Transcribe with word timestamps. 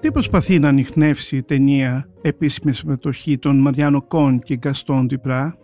Τι 0.00 0.12
προσπαθεί 0.12 0.58
να 0.58 0.68
ανοιχνεύσει 0.68 1.36
η 1.36 1.42
ταινία 1.42 2.08
επίσημη 2.22 2.72
συμμετοχή 2.72 3.38
των 3.38 3.60
Μαριάνο 3.60 4.02
Κον 4.02 4.38
και 4.38 4.56
Γκαστόν 4.56 5.06
Ντιπρά. 5.06 5.56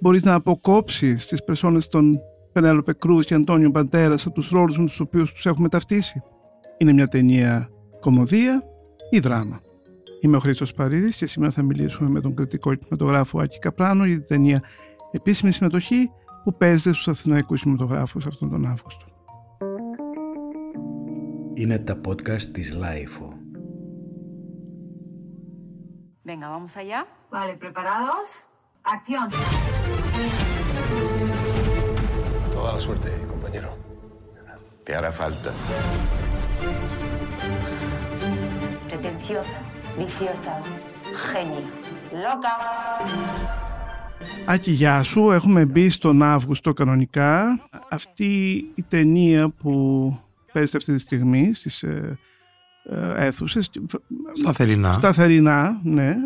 Μπορείς 0.00 0.24
να 0.24 0.34
αποκόψεις 0.34 1.26
τις 1.26 1.44
περσόνες 1.44 1.88
των 1.88 2.18
Πενέλοπε 2.52 2.92
Κρούς 2.92 3.26
και 3.26 3.34
Αντώνιο 3.34 3.70
Μπαντέρας 3.70 4.26
από 4.26 4.34
τους 4.34 4.50
ρόλους 4.50 4.78
με 4.78 4.84
τους 4.84 5.00
οποίους 5.00 5.32
τους 5.32 5.46
έχουμε 5.46 5.68
ταυτίσει; 5.68 6.22
Είναι 6.78 6.92
μια 6.92 7.06
ταινία 7.06 7.68
κομμωδία 8.00 8.62
ή 9.10 9.18
δράμα; 9.18 9.60
Είμαι 10.20 10.36
ο 10.36 10.40
Χρήστος 10.40 10.72
Παρίδης 10.74 11.16
και 11.16 11.26
σήμερα 11.26 11.52
θα 11.52 11.62
μιλήσουμε 11.62 12.10
με 12.10 12.20
τον 12.20 12.34
κριτικό 12.34 12.74
κινηματογράφο 12.74 13.40
Άκη 13.40 13.58
Καπράνο 13.58 14.04
για 14.04 14.16
την 14.16 14.26
ταινία 14.26 14.62
επίσημη 15.10 15.52
συμμετοχή 15.52 16.10
που 16.44 16.56
παίζεται 16.56 16.92
στους 16.92 17.08
αθηναϊκούς 17.08 17.60
κινηματογράφους 17.60 18.26
αυτόν 18.26 18.50
τον 18.50 18.66
Αύγουστο. 18.66 19.04
Είναι 21.54 21.78
τα 21.78 22.00
podcast 22.06 22.42
της 22.42 22.76
Lifeo. 22.80 23.35
Venga, 26.25 26.47
vamos 26.49 26.77
allá. 26.77 27.07
Vale, 27.31 27.53
¿preparados? 27.57 28.27
¡Acción! 28.83 29.29
Toda 32.53 32.73
la 32.73 32.79
suerte, 32.79 33.09
compañero. 33.27 33.69
Te 34.83 34.95
hará 34.95 35.11
falta. 35.11 35.51
Pretenciosa, 38.87 39.57
viciosa, 39.97 40.53
genio, 41.31 41.63
loca. 42.11 42.53
Άκη, 44.45 44.71
γεια 44.71 45.03
σου. 45.03 45.31
Έχουμε 45.31 45.65
μπει 45.65 45.89
στον 45.89 46.21
Αύγουστο 46.23 46.73
κανονικά. 46.73 47.59
Αυτή 47.89 48.55
η 48.75 48.83
ταινία 48.83 49.49
που 49.49 49.71
παίζεται 50.53 50.77
αυτή 50.77 50.93
τη 50.93 50.99
στιγμή 50.99 51.53
στις 51.53 51.85
ε, 52.90 52.96
ε, 52.96 53.26
αίθουσες. 53.26 53.70
Σταθερινά. 54.32 54.92
Σταθερινά, 54.92 55.80
ναι. 55.84 56.16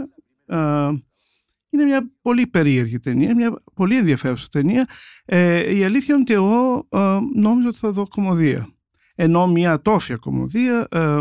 Ε, 0.46 0.90
είναι 1.70 1.84
μια 1.84 2.10
πολύ 2.22 2.46
περίεργη 2.46 2.98
ταινία, 2.98 3.34
μια 3.34 3.62
πολύ 3.74 3.96
ενδιαφέρουσα 3.96 4.46
ταινία. 4.50 4.88
Ε, 5.24 5.76
η 5.76 5.84
αλήθεια 5.84 6.14
είναι 6.14 6.22
ότι 6.22 6.32
εγώ 6.32 6.86
ε, 6.88 7.18
νόμιζα 7.34 7.68
ότι 7.68 7.78
θα 7.78 7.92
δω 7.92 8.08
κομμωδία. 8.08 8.68
Ενώ 9.14 9.46
μια 9.46 9.72
ατόφια 9.72 10.16
κομμωδία 10.16 10.86
ε, 10.90 11.20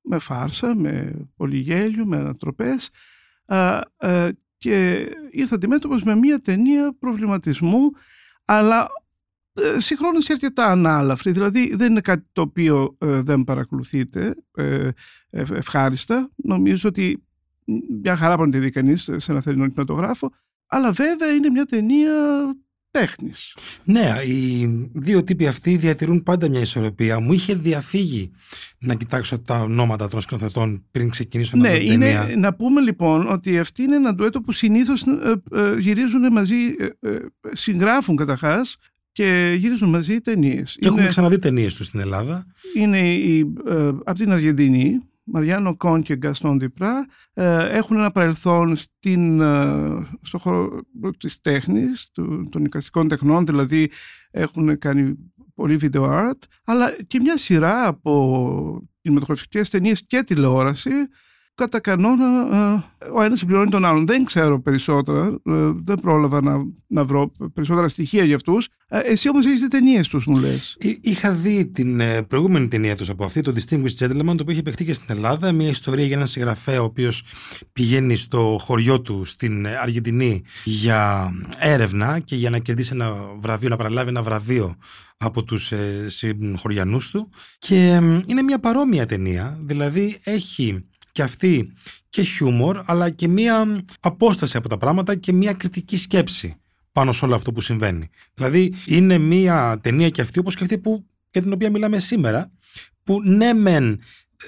με 0.00 0.18
φάρσα, 0.18 0.74
με 0.76 1.12
πολύ 1.36 1.58
γέλιο, 1.58 2.06
με 2.06 2.16
ανατροπές 2.16 2.90
ε, 3.46 3.80
ε, 3.96 4.28
και 4.58 5.06
ήρθα 5.30 5.54
αντιμέτωπος 5.54 6.02
με 6.02 6.14
μια 6.14 6.40
ταινία 6.40 6.96
προβληματισμού 6.98 7.90
αλλά 8.44 8.88
ε, 9.54 9.80
συγχρόνως 9.80 10.26
και 10.26 10.32
αρκετά 10.32 10.66
ανάλαφρη. 10.66 11.32
Δηλαδή 11.32 11.74
δεν 11.76 11.90
είναι 11.90 12.00
κάτι 12.00 12.26
το 12.32 12.40
οποίο 12.40 12.96
ε, 12.98 13.20
δεν 13.20 13.44
παρακολουθείτε 13.44 14.34
ε, 14.56 14.88
ευχάριστα. 15.30 16.30
Νομίζω 16.36 16.88
ότι 16.88 17.24
μια 18.02 18.16
χαρά 18.16 18.36
μπορεί 18.36 18.48
να 18.48 18.54
τη 18.54 18.60
δει 18.60 18.70
κανείς 18.70 19.10
σε 19.16 19.32
ένα 19.32 19.40
θερινό 19.40 19.62
κινηματογράφο. 19.62 20.30
Αλλά 20.66 20.92
βέβαια 20.92 21.32
είναι 21.32 21.50
μια 21.50 21.64
ταινία 21.64 22.12
τέχνης. 22.90 23.56
Ναι, 23.84 24.10
οι 24.26 24.66
δύο 24.92 25.24
τύποι 25.24 25.46
αυτοί 25.46 25.76
διατηρούν 25.76 26.22
πάντα 26.22 26.48
μια 26.48 26.60
ισορροπία. 26.60 27.20
Μου 27.20 27.32
είχε 27.32 27.54
διαφύγει 27.54 28.30
να 28.78 28.94
κοιτάξω 28.94 29.38
τα 29.38 29.60
ονόματα 29.60 30.08
των 30.08 30.20
σκηνοθετών 30.20 30.84
πριν 30.90 31.10
ξεκινήσω 31.10 31.56
ναι, 31.56 31.68
να 31.68 31.74
δω 31.74 31.80
την 31.80 31.92
είναι, 31.92 32.12
ταινία. 32.12 32.36
να 32.36 32.54
πούμε 32.54 32.80
λοιπόν 32.80 33.32
ότι 33.32 33.58
αυτή 33.58 33.82
είναι 33.82 33.96
ένα 33.96 34.14
ντουέτο 34.14 34.40
που 34.40 34.52
συνήθως 34.52 35.02
ε, 35.02 35.42
ε, 35.52 35.78
γυρίζουν 35.78 36.32
μαζί, 36.32 36.54
ε, 37.00 37.08
ε, 37.10 37.18
συγγράφουν 37.50 38.16
καταρχάς 38.16 38.76
και 39.14 39.54
γυρίζουν 39.58 39.88
μαζί 39.88 40.20
ταινίες. 40.20 40.76
Και 40.80 40.86
έχουμε 40.86 41.06
ξαναδεί 41.06 41.38
ταινίες 41.38 41.74
τους 41.74 41.86
στην 41.86 42.00
Ελλάδα. 42.00 42.46
Είναι 42.76 43.14
η, 43.14 43.54
ε, 43.66 43.86
από 43.86 44.14
την 44.14 44.32
Αργεντινή, 44.32 45.00
Μαριάνο 45.24 45.76
Κον 45.76 46.02
και 46.02 46.16
Γκαστόν 46.16 46.58
Διπρά 46.58 47.06
ε, 47.32 47.76
έχουν 47.76 47.96
ένα 47.96 48.10
παρελθόν 48.10 48.76
στην, 48.76 49.40
ε, 49.40 50.08
στο 50.22 50.38
χώρο 50.38 50.82
της 51.18 51.40
τέχνης, 51.40 52.10
του, 52.12 52.48
των 52.50 52.64
εικαστικών 52.64 53.08
τεχνών, 53.08 53.46
δηλαδή 53.46 53.90
έχουν 54.30 54.78
κάνει 54.78 55.14
πολύ 55.54 55.78
video 55.80 56.02
art, 56.02 56.38
αλλά 56.64 56.96
και 57.06 57.20
μια 57.20 57.36
σειρά 57.36 57.86
από 57.86 58.88
κινηματογραφικές 59.00 59.70
ταινίες 59.70 60.06
και 60.06 60.22
τηλεόραση 60.22 60.90
κατά 61.54 61.80
κανόνα 61.80 62.24
ε, 63.02 63.06
ο 63.14 63.22
ένας 63.22 63.38
συμπληρώνει 63.38 63.70
τον 63.70 63.84
άλλον. 63.84 64.06
Δεν 64.06 64.24
ξέρω 64.24 64.60
περισσότερα, 64.60 65.26
ε, 65.26 65.52
δεν 65.84 65.96
πρόλαβα 66.02 66.42
να, 66.42 66.56
να 66.86 67.04
βρω 67.04 67.32
περισσότερα 67.54 67.88
στοιχεία 67.88 68.24
για 68.24 68.34
αυτούς. 68.34 68.68
Ε, 68.88 68.98
εσύ 68.98 69.28
όμως 69.28 69.46
έχεις 69.46 69.60
δει 69.60 69.68
ταινίες 69.68 70.08
τους 70.08 70.24
μου 70.26 70.38
λες. 70.38 70.76
Εί- 70.80 70.98
Είχα 71.06 71.32
δει 71.32 71.66
την 71.66 72.00
ε, 72.00 72.22
προηγούμενη 72.22 72.68
ταινία 72.68 72.96
τους 72.96 73.08
από 73.08 73.24
αυτή, 73.24 73.40
το 73.40 73.52
Distinguished 73.56 73.98
Gentleman, 74.04 74.24
το 74.24 74.32
οποίο 74.40 74.50
είχε 74.52 74.62
παιχτεί 74.62 74.84
και 74.84 74.92
στην 74.92 75.06
Ελλάδα. 75.16 75.52
Μια 75.52 75.68
ιστορία 75.68 76.04
για 76.06 76.16
έναν 76.16 76.28
συγγραφέα 76.28 76.80
ο 76.80 76.84
οποίος 76.84 77.22
πηγαίνει 77.72 78.16
στο 78.16 78.58
χωριό 78.60 79.00
του 79.00 79.24
στην 79.24 79.64
ε, 79.64 79.76
Αργεντινή 79.76 80.42
για 80.64 81.30
έρευνα 81.58 82.18
και 82.18 82.36
για 82.36 82.50
να 82.50 82.58
κερδίσει 82.58 82.90
ένα 82.92 83.12
βραβείο, 83.38 83.68
να 83.68 83.76
παραλάβει 83.76 84.08
ένα 84.08 84.22
βραβείο 84.22 84.74
από 85.16 85.44
τους 85.44 85.72
ε, 85.72 86.06
συγχωριανούς 86.08 87.10
του. 87.10 87.30
Και 87.58 87.76
ε, 87.76 88.22
είναι 88.26 88.42
μια 88.42 88.58
παρόμοια 88.58 89.06
ταινία, 89.06 89.58
δηλαδή 89.62 90.18
έχει 90.24 90.84
και 91.14 91.22
αυτή 91.22 91.72
και 92.08 92.22
χιούμορ, 92.22 92.80
αλλά 92.84 93.10
και 93.10 93.28
μια 93.28 93.84
απόσταση 94.00 94.56
από 94.56 94.68
τα 94.68 94.78
πράγματα 94.78 95.14
και 95.14 95.32
μια 95.32 95.52
κριτική 95.52 95.96
σκέψη 95.96 96.54
πάνω 96.92 97.12
σε 97.12 97.24
όλο 97.24 97.34
αυτό 97.34 97.52
που 97.52 97.60
συμβαίνει. 97.60 98.08
Δηλαδή 98.34 98.74
είναι 98.86 99.18
μια 99.18 99.78
ταινία 99.82 100.08
και 100.08 100.20
αυτή 100.20 100.38
όπως 100.38 100.56
και 100.56 100.62
αυτή 100.62 100.78
που, 100.78 101.06
για 101.30 101.42
την 101.42 101.52
οποία 101.52 101.70
μιλάμε 101.70 101.98
σήμερα 101.98 102.52
που 103.02 103.20
ναι 103.22 103.52
μεν 103.52 104.00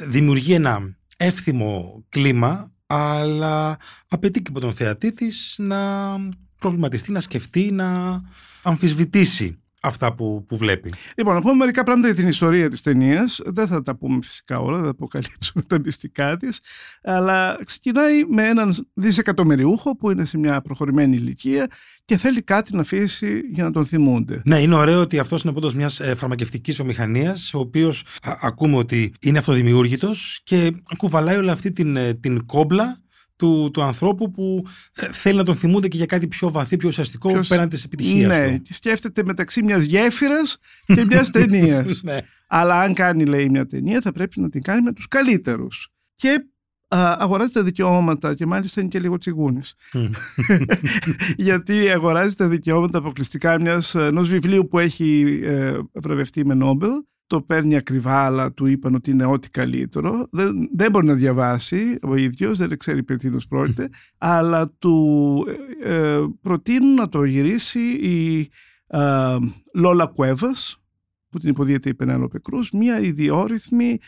δημιουργεί 0.07 0.53
ένα 0.53 0.97
εύθυμο 1.17 2.05
κλίμα 2.09 2.73
αλλά 2.87 3.77
απαιτεί 4.09 4.43
και 4.43 4.51
από 4.51 4.61
τον 4.61 4.75
θεατή 4.75 5.13
της 5.13 5.55
να 5.59 6.17
προβληματιστεί, 6.59 7.13
να 7.13 7.21
σκεφτεί, 7.21 7.71
να 7.73 8.21
αμφισβητήσει 8.63 9.61
αυτά 9.87 10.15
που, 10.15 10.45
που 10.49 10.57
βλέπει. 10.57 10.93
Λοιπόν, 11.17 11.35
να 11.35 11.41
πούμε 11.41 11.55
μερικά 11.55 11.83
πράγματα 11.83 12.09
για 12.09 12.17
την 12.17 12.29
ιστορία 12.29 12.69
της 12.69 12.83
ταινίας. 12.83 13.41
Δεν 13.45 13.67
θα 13.67 13.83
τα 13.83 13.97
πούμε 13.97 14.19
φυσικά 14.23 14.59
όλα, 14.59 14.77
δεν 14.77 14.85
θα 14.85 14.91
αποκαλύψουμε 14.91 15.63
τα 15.67 15.79
μυστικά 15.79 16.37
της. 16.37 16.61
Αλλά 17.03 17.59
ξεκινάει 17.65 18.25
με 18.25 18.43
έναν 18.43 18.75
δισεκατομμυριούχο 18.95 19.97
που 19.97 20.11
είναι 20.11 20.25
σε 20.25 20.39
μια 20.39 20.61
προχωρημένη 20.61 21.17
ηλικία 21.17 21.67
και 22.05 22.17
θέλει 22.17 22.43
κάτι 22.43 22.75
να 22.75 22.81
αφήσει 22.81 23.41
για 23.53 23.65
να 23.65 23.71
τον 23.71 23.87
θυμούνται. 23.87 24.43
Ναι, 24.45 24.59
είναι 24.59 24.75
ωραίο 24.75 25.01
ότι 25.01 25.19
αυτός 25.19 25.43
είναι 25.43 25.53
πόντος 25.53 25.75
μιας 25.75 26.01
ε, 26.01 26.15
φαρμακευτικής 26.15 26.81
ομηχανίας, 26.81 27.55
ο 27.55 27.59
οποίος 27.59 28.05
ακούμε 28.41 28.77
ότι 28.77 29.13
είναι 29.21 29.39
αυτοδημιούργητος 29.39 30.41
και 30.45 30.73
κουβαλάει 30.97 31.37
όλη 31.37 31.51
αυτή 31.51 31.73
την, 31.73 31.97
ε, 31.97 32.15
την 32.15 32.47
κόμπλα 32.47 32.99
του, 33.37 33.71
του 33.73 33.83
ανθρώπου 33.83 34.31
που 34.31 34.65
ε, 34.95 35.09
θέλει 35.13 35.37
να 35.37 35.45
τον 35.45 35.55
θυμούνται 35.55 35.89
και 35.89 35.97
για 35.97 36.07
κάτι 36.07 36.29
πιο 36.29 36.51
βαθύ, 36.51 36.77
πιο 36.77 36.89
ουσιαστικό 36.89 37.33
Ποιος- 37.33 37.49
πέραν 37.49 37.69
της 37.69 37.85
επιτυχίας 37.85 38.39
Ναι, 38.39 38.51
του. 38.57 38.63
τη 38.63 38.75
σκέφτεται 38.75 39.23
μεταξύ 39.25 39.63
μιας 39.63 39.85
γέφυρας 39.85 40.59
και 40.87 41.05
μιας 41.05 41.31
ταινίας. 41.37 42.03
Ναι. 42.03 42.19
Αλλά 42.49 42.81
αν 42.81 42.95
κάνει, 42.95 43.25
λέει, 43.25 43.49
μια 43.49 43.67
ταινία, 43.67 44.01
θα 44.01 44.13
πρέπει 44.13 44.41
να 44.41 44.49
την 44.49 44.63
κάνει 44.63 44.83
με 44.83 44.93
τους 44.93 45.09
καλύτερους. 45.09 45.89
Και 46.15 46.47
α, 46.89 47.17
αγοράζει 47.19 47.53
τα 47.53 47.63
δικαιώματα 47.63 48.35
και 48.35 48.47
μάλιστα 48.47 48.81
είναι 48.81 48.91
και 48.91 48.99
λίγο 49.01 49.19
τσιγούνης. 49.19 49.75
Γιατί 51.37 51.89
αγοράζει 51.91 52.35
τα 52.35 52.49
δικαιώματα 52.49 52.99
αποκλειστικά 52.99 53.61
μιας, 53.61 53.95
ενός 53.95 54.29
βιβλίου 54.29 54.69
που 54.69 54.79
έχει 54.79 55.41
ε, 55.45 55.79
βραβευτεί 55.95 56.47
με 56.47 56.55
Νόμπελ. 56.55 56.91
Το 57.27 57.43
παίρνει 57.43 57.77
ακριβά, 57.77 58.25
αλλά 58.25 58.53
του 58.53 58.67
είπαν 58.67 58.95
ότι 58.95 59.11
είναι 59.11 59.25
ό,τι 59.25 59.51
καλύτερο. 59.51 60.27
Δεν, 60.31 60.69
δεν 60.75 60.91
μπορεί 60.91 61.07
να 61.07 61.15
διαβάσει 61.15 61.99
ο 62.03 62.17
ίδιος, 62.17 62.59
δεν 62.59 62.79
ξέρει 62.79 63.03
περί 63.03 63.19
τίνος 63.19 63.47
πρόκειται, 63.47 63.89
αλλά 64.19 64.71
του 64.71 65.47
ε, 65.83 65.95
ε, 65.95 66.25
προτείνουν 66.43 66.95
να 66.95 67.09
το 67.09 67.25
γυρίσει 67.25 67.81
η 67.91 68.49
ε, 68.87 69.37
Λόλα 69.75 70.07
Κουέβας, 70.07 70.81
που 71.29 71.39
την 71.39 71.51
υποδίεται 71.51 71.89
η 71.89 71.95
Πενέλοπε 71.95 72.39
Κρούς, 72.39 72.71
μια 72.71 73.01
ιδιόρυθμη, 73.01 73.99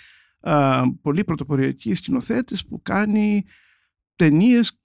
α, 0.41 0.83
πολύ 1.03 1.25
πρωτοποριακή 1.25 1.95
σκηνοθέτης 1.95 2.67
που 2.67 2.83
κάνει 2.83 3.45
ταινίες 4.17 4.81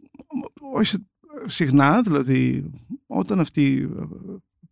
όχι 0.73 0.85
σε- 0.87 1.07
συχνά, 1.45 2.01
δηλαδή 2.01 2.69
όταν 3.07 3.39
αυτή 3.39 3.89
ε, 3.97 4.03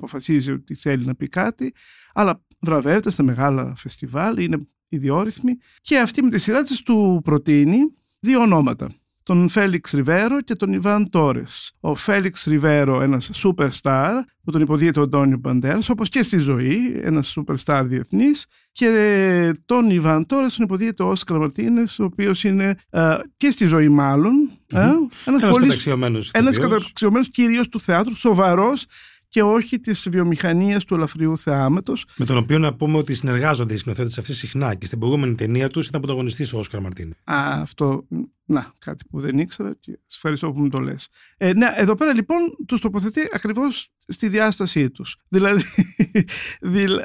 αποφασίζει 0.01 0.51
ότι 0.51 0.75
θέλει 0.75 1.05
να 1.05 1.15
πει 1.15 1.27
κάτι, 1.27 1.73
αλλά 2.13 2.41
βραβεύεται 2.59 3.09
στα 3.09 3.23
μεγάλα 3.23 3.73
φεστιβάλ, 3.77 4.37
είναι 4.37 4.57
ιδιόρυθμη 4.89 5.57
και 5.81 5.99
αυτή 5.99 6.23
με 6.23 6.29
τη 6.29 6.37
σειρά 6.37 6.63
της 6.63 6.81
του 6.81 7.21
προτείνει 7.23 7.77
δύο 8.19 8.41
ονόματα 8.41 8.89
τον 9.23 9.49
Φέλιξ 9.49 9.91
Ριβέρο 9.91 10.41
και 10.41 10.55
τον 10.55 10.73
Ιβάν 10.73 11.09
Τόρες. 11.09 11.71
Ο 11.79 11.95
Φέλιξ 11.95 12.43
Ριβέρο, 12.45 13.01
ένας 13.01 13.31
superstar 13.33 14.11
που 14.43 14.51
τον 14.51 14.61
υποδίεται 14.61 14.99
ο 14.99 15.07
Ντόνιο 15.07 15.37
Μπαντέρας, 15.37 15.89
όπως 15.89 16.09
και 16.09 16.23
στη 16.23 16.37
ζωή, 16.37 16.99
ένας 17.01 17.37
superstar 17.37 17.83
διεθνής 17.85 18.45
και 18.71 19.53
τον 19.65 19.89
Ιβάν 19.89 20.25
Τόρες 20.25 20.53
τον 20.53 20.65
υποδίεται 20.65 21.03
ο 21.03 21.07
Όσκαρ 21.07 21.37
Μαρτίνες, 21.37 21.99
ο 21.99 22.03
οποίος 22.03 22.43
είναι 22.43 22.75
ε, 22.89 23.17
και 23.37 23.51
στη 23.51 23.65
ζωή 23.65 23.89
μάλλον, 23.89 24.33
ε, 24.67 24.79
ένας, 24.79 25.25
Ένας 25.25 25.41
πολύ, 25.41 25.65
καταξιωμένος 25.65 26.31
ένας 26.31 26.55
ηθοποιός. 26.55 26.79
καταξιωμένος 26.79 27.29
κυρίως 27.29 27.67
του 27.67 27.81
θεάτρου, 27.81 28.15
σοβαρός 28.15 28.85
και 29.31 29.41
όχι 29.41 29.79
της 29.79 30.09
βιομηχανίας 30.09 30.85
του 30.85 30.95
ελαφριού 30.95 31.37
θεάματος. 31.37 32.05
Με 32.17 32.25
τον 32.25 32.37
οποίο 32.37 32.57
να 32.57 32.73
πούμε 32.73 32.97
ότι 32.97 33.13
συνεργάζονται 33.13 33.73
οι 33.73 33.77
σκηνοθέτες 33.77 34.17
αυτοί 34.17 34.33
συχνά 34.33 34.75
και 34.75 34.85
στην 34.85 34.99
προηγούμενη 34.99 35.35
ταινία 35.35 35.69
τους 35.69 35.87
ήταν 35.87 36.01
πρωταγωνιστής 36.01 36.53
ο 36.53 36.57
Όσκαρ 36.57 36.81
Μαρτίνη. 36.81 37.13
Α, 37.23 37.61
αυτό, 37.61 38.07
να, 38.45 38.71
κάτι 38.85 39.05
που 39.09 39.19
δεν 39.19 39.39
ήξερα 39.39 39.75
και 39.79 39.91
σε 39.91 40.15
ευχαριστώ 40.15 40.51
που 40.51 40.59
μου 40.59 40.69
το 40.69 40.79
λες. 40.79 41.07
Ε, 41.37 41.53
ναι, 41.53 41.67
εδώ 41.75 41.95
πέρα 41.95 42.13
λοιπόν 42.13 42.37
τους 42.67 42.81
τοποθετεί 42.81 43.29
ακριβώς 43.33 43.89
στη 44.07 44.27
διάστασή 44.27 44.89
τους. 44.89 45.17
Δηλαδή, 45.27 45.63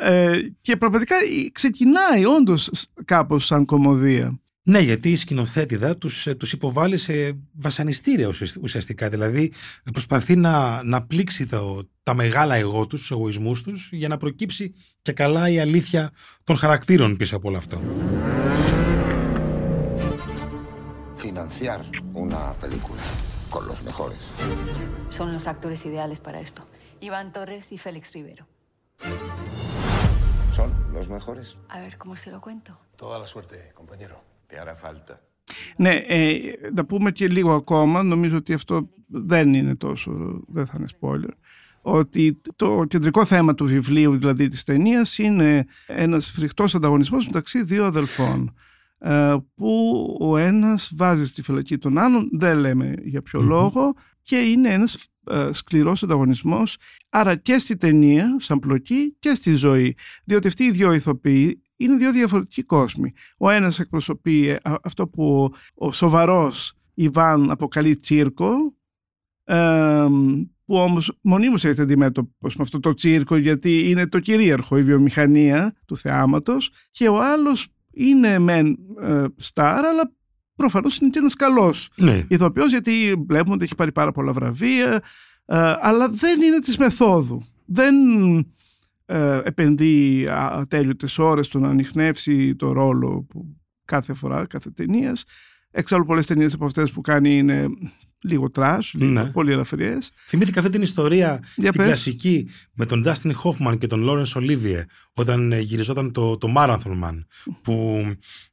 ε, 0.00 0.40
και 0.60 0.76
πραγματικά 0.76 1.14
ξεκινάει 1.52 2.24
όντως 2.24 2.70
κάπως 3.04 3.44
σαν 3.44 3.64
κομμωδία. 3.64 4.40
Ναι, 4.68 4.78
γιατί 4.78 5.10
η 5.10 5.16
σκηνοθέτηδα 5.16 5.96
τους, 5.96 6.26
ε, 6.26 6.34
τους 6.34 6.52
υποβάλλει 6.52 6.96
σε 6.96 7.38
βασανιστήρια 7.52 8.30
ουσιαστικά. 8.62 9.08
Δηλαδή 9.08 9.52
προσπαθεί 9.92 10.36
να, 10.36 10.82
να 10.82 11.06
πλήξει 11.06 11.46
το, 11.46 11.88
τα 12.02 12.14
μεγάλα 12.14 12.54
εγώ 12.54 12.86
τους, 12.86 13.00
τους 13.00 13.10
εγωισμούς 13.10 13.62
τους 13.62 13.88
για 13.92 14.08
να 14.08 14.16
προκύψει 14.16 14.74
και 15.02 15.12
καλά 15.12 15.48
η 15.48 15.60
αλήθεια 15.60 16.10
των 16.44 16.56
χαρακτήρων 16.56 17.16
πίσω 17.16 17.36
από 17.36 17.48
όλο 17.48 17.56
αυτό. 17.56 17.82
Financiar 21.26 21.80
una 22.24 22.42
película 22.62 23.02
con 23.54 23.62
los 23.70 23.78
mejores. 23.88 24.22
Son 25.18 25.28
los 25.34 25.44
actores 25.52 25.80
ideales 25.90 26.18
para 26.26 26.38
esto. 26.46 26.60
Iván 27.08 27.26
Torres 27.36 27.64
y 27.74 27.78
Félix 27.84 28.04
Rivero. 28.16 28.44
¿Son 30.56 30.68
los 30.96 31.06
mejores? 31.16 31.46
A 31.74 31.78
ver, 31.84 31.92
¿cómo 32.02 32.14
se 32.22 32.28
lo 32.34 32.40
cuento? 32.46 32.70
Toda 33.02 33.16
la 33.22 33.26
suerte, 33.26 33.56
compañero. 33.80 34.16
Te 34.48 34.58
hará 34.58 34.74
falta. 34.74 35.20
Ναι, 35.76 35.90
ε, 35.90 36.38
να 36.74 36.84
πούμε 36.84 37.12
και 37.12 37.28
λίγο 37.28 37.54
ακόμα, 37.54 38.02
νομίζω 38.02 38.36
ότι 38.36 38.52
αυτό 38.52 38.88
δεν 39.06 39.54
είναι 39.54 39.74
τόσο, 39.74 40.42
δεν 40.46 40.66
θα 40.66 40.74
είναι 40.78 40.86
spoiler, 41.00 41.34
ότι 41.80 42.40
το 42.56 42.84
κεντρικό 42.88 43.24
θέμα 43.24 43.54
του 43.54 43.64
βιβλίου, 43.64 44.18
δηλαδή 44.18 44.48
της 44.48 44.64
ταινίας, 44.64 45.18
είναι 45.18 45.66
ένας 45.86 46.30
φρικτός 46.30 46.74
ανταγωνισμός 46.74 47.26
μεταξύ 47.26 47.62
δύο 47.62 47.84
αδελφών 47.84 48.54
ε, 48.98 49.36
που 49.54 50.04
ο 50.20 50.36
ένας 50.36 50.92
βάζει 50.96 51.26
στη 51.26 51.42
φυλακή 51.42 51.78
τον 51.78 51.98
άλλον, 51.98 52.28
δεν 52.32 52.58
λέμε 52.58 52.94
για 53.02 53.22
ποιο 53.22 53.40
λόγο 53.40 53.94
και 54.22 54.36
είναι 54.36 54.68
ένας 54.68 55.06
ε, 55.30 55.48
σκληρός 55.52 56.02
ανταγωνισμός 56.02 56.76
άρα 57.08 57.36
και 57.36 57.58
στη 57.58 57.76
ταινία 57.76 58.36
σαν 58.38 58.58
πλοκή 58.58 59.16
και 59.18 59.34
στη 59.34 59.54
ζωή. 59.54 59.96
Διότι 60.24 60.48
αυτοί 60.48 60.64
οι 60.64 60.70
δύο 60.70 60.92
ηθοποιοί 60.92 61.62
είναι 61.76 61.96
δύο 61.96 62.12
διαφορετικοί 62.12 62.62
κόσμοι. 62.62 63.12
Ο 63.38 63.50
ένας 63.50 63.78
εκπροσωπεί 63.78 64.48
ε, 64.48 64.56
αυτό 64.82 65.08
που 65.08 65.52
ο 65.74 65.92
σοβαρός 65.92 66.72
Ιβάν 66.94 67.50
αποκαλεί 67.50 67.96
τσίρκο, 67.96 68.74
που 70.64 70.74
όμως 70.76 71.18
μονίμως 71.20 71.64
έρχεται 71.64 71.82
αντιμέτωπος 71.82 72.56
με 72.56 72.62
αυτό 72.62 72.80
το 72.80 72.94
τσίρκο 72.94 73.36
γιατί 73.36 73.90
είναι 73.90 74.06
το 74.08 74.18
κυρίαρχο 74.20 74.76
η 74.76 74.82
βιομηχανία 74.82 75.74
του 75.86 75.96
θεάματος 75.96 76.70
και 76.90 77.08
ο 77.08 77.22
άλλος 77.22 77.68
είναι 77.92 78.38
μεν 78.38 78.78
ε, 79.02 79.24
στάρ 79.36 79.84
αλλά 79.84 80.12
προφανώς 80.56 80.98
είναι 80.98 81.10
και 81.10 81.18
ένας 81.18 81.34
καλός 81.34 81.90
Ναι. 81.96 82.24
ηθοποιός 82.28 82.70
γιατί 82.70 83.24
βλέπουμε 83.28 83.54
ότι 83.54 83.64
έχει 83.64 83.74
πάρει 83.74 83.92
πάρα 83.92 84.12
πολλά 84.12 84.32
βραβεία 84.32 85.02
ε, 85.44 85.74
αλλά 85.80 86.08
δεν 86.08 86.40
είναι 86.42 86.58
της 86.58 86.78
μεθόδου. 86.78 87.42
Δεν 87.66 87.94
ε, 89.06 89.40
επενδύει 89.44 90.26
ατέλειωτες 90.30 91.18
ώρες 91.18 91.46
στο 91.46 91.58
να 91.58 91.68
ανιχνεύσει 91.68 92.56
το 92.56 92.72
ρόλο 92.72 93.26
που 93.28 93.56
κάθε 93.84 94.14
φορά, 94.14 94.46
κάθε 94.46 94.70
ταινίας. 94.70 95.24
Εξάλλου 95.70 96.04
πολλές 96.04 96.26
ταινίες 96.26 96.54
από 96.54 96.64
αυτές 96.64 96.90
που 96.90 97.00
κάνει 97.00 97.38
είναι 97.38 97.66
λίγο 98.20 98.50
trash, 98.50 98.92
λίγο 98.94 99.10
Ναι. 99.10 99.30
πολύ 99.30 99.52
ελαφριές. 99.52 100.10
Θυμήθηκα 100.26 100.60
αυτή 100.60 100.72
την 100.72 100.82
ιστορία, 100.82 101.42
Για 101.56 101.70
την 101.70 101.80
πες. 101.80 101.86
κλασική, 101.86 102.48
με 102.74 102.86
τον 102.86 103.04
Dustin 103.06 103.30
Hoffman 103.42 103.78
και 103.78 103.86
τον 103.86 104.04
Laurence 104.08 104.32
Olivier, 104.40 104.82
όταν 105.12 105.52
ε, 105.52 105.58
γυριζόταν 105.60 106.12
το, 106.12 106.36
το 106.36 106.52
Marathon 106.56 107.02
Man, 107.04 107.18
που 107.62 108.04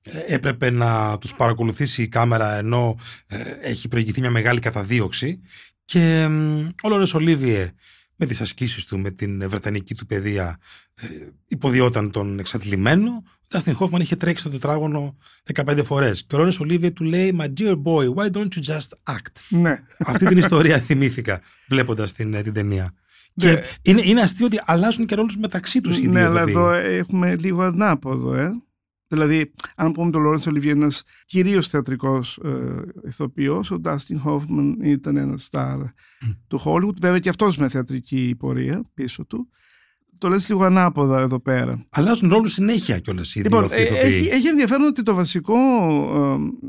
ε, 0.01 0.33
έπρεπε 0.33 0.69
να 0.69 1.17
τους 1.17 1.33
παρακολουθήσει 1.35 2.01
η 2.01 2.07
κάμερα 2.07 2.53
ενώ 2.57 2.95
ε, 3.27 3.38
έχει 3.61 3.88
προηγηθεί 3.88 4.19
μια 4.19 4.31
μεγάλη 4.31 4.59
καταδίωξη 4.59 5.39
και 5.85 6.27
μ, 6.29 6.65
ο 6.67 6.89
Lawrence 6.89 7.11
Olivier 7.19 7.67
με 8.23 8.29
τις 8.29 8.41
ασκήσεις 8.41 8.85
του, 8.85 8.99
με 8.99 9.11
την 9.11 9.49
βρετανική 9.49 9.95
του 9.95 10.05
παιδεία 10.05 10.57
ε, 10.95 11.05
υποδιόταν 11.47 12.11
τον 12.11 12.39
εξατλημένο. 12.39 13.23
Ο 13.53 13.57
Dustin 13.57 13.77
Hoffman 13.77 13.99
είχε 13.99 14.15
τρέξει 14.15 14.43
το 14.43 14.49
τετράγωνο 14.49 15.17
15 15.53 15.79
φορές 15.85 16.25
και 16.27 16.35
ο 16.35 16.39
Lawrence 16.39 16.61
Olivier 16.65 16.93
του 16.93 17.03
λέει 17.03 17.37
«My 17.39 17.45
dear 17.59 17.75
boy, 17.83 18.13
why 18.13 18.31
don't 18.31 18.47
you 18.55 18.73
just 18.73 19.13
act» 19.15 19.39
Ναι. 19.49 19.79
αυτή 19.97 20.25
την 20.25 20.37
ιστορία 20.37 20.79
θυμήθηκα 20.79 21.41
βλέποντας 21.67 22.13
την, 22.13 22.33
ε, 22.33 22.41
την 22.41 22.53
ταινία. 22.53 22.93
Ναι. 23.33 23.53
Και 23.53 23.63
είναι, 23.81 24.01
είναι 24.03 24.21
αστείο 24.21 24.45
ότι 24.45 24.61
αλλάζουν 24.65 25.05
και 25.05 25.15
ρόλους 25.15 25.37
μεταξύ 25.37 25.81
τους 25.81 25.97
οι 25.97 26.01
δύο 26.01 26.11
ναι, 26.11 26.23
αλλά 26.23 26.43
ηθοποιοί. 26.43 26.55
εδώ 26.55 26.73
έχουμε 26.73 27.35
λίγο 27.35 27.61
ανάποδο, 27.61 28.35
ε. 28.35 28.51
Δηλαδή, 29.13 29.54
αν 29.75 29.92
πούμε 29.92 30.12
τον 30.12 30.21
Λόρενς 30.21 30.48
Ολιβιέ 30.48 30.71
ένα 30.71 30.92
κυρίως 31.25 31.69
θεατρικός 31.69 32.39
ε, 32.44 32.81
ηθοποιός, 33.07 33.71
ο 33.71 33.80
Ντάστιν 33.80 34.19
Χόφμαν 34.19 34.77
ήταν 34.81 35.18
ένας 35.18 35.44
στάρ 35.44 35.77
του 36.48 36.62
Hollywood. 36.65 37.00
Βέβαια 37.01 37.19
και 37.19 37.30
αυτός 37.30 37.57
με 37.57 37.69
θεατρική 37.69 38.36
πορεία 38.39 38.83
πίσω 38.94 39.25
του. 39.25 39.50
Το 40.18 40.30
λες 40.30 40.50
λίγο 40.50 40.63
ανάποδα 40.63 41.19
εδώ 41.19 41.39
πέρα. 41.39 41.86
Αλλάζουν 41.89 42.30
ρόλους 42.30 42.54
συνέχεια 42.54 43.00
κιόλας 43.00 43.36
οι 43.36 43.42
δύο 43.42 43.50
Λοιπόν, 43.50 43.63
αυτοί 43.63 43.81
ε, 43.81 43.83
ηθοποιοί. 43.83 44.01
έχει, 44.01 44.27
έχει 44.30 44.48
ενδιαφέρον 44.48 44.88
ότι 44.88 45.04
το 45.04 45.13
βασικό 45.13 45.56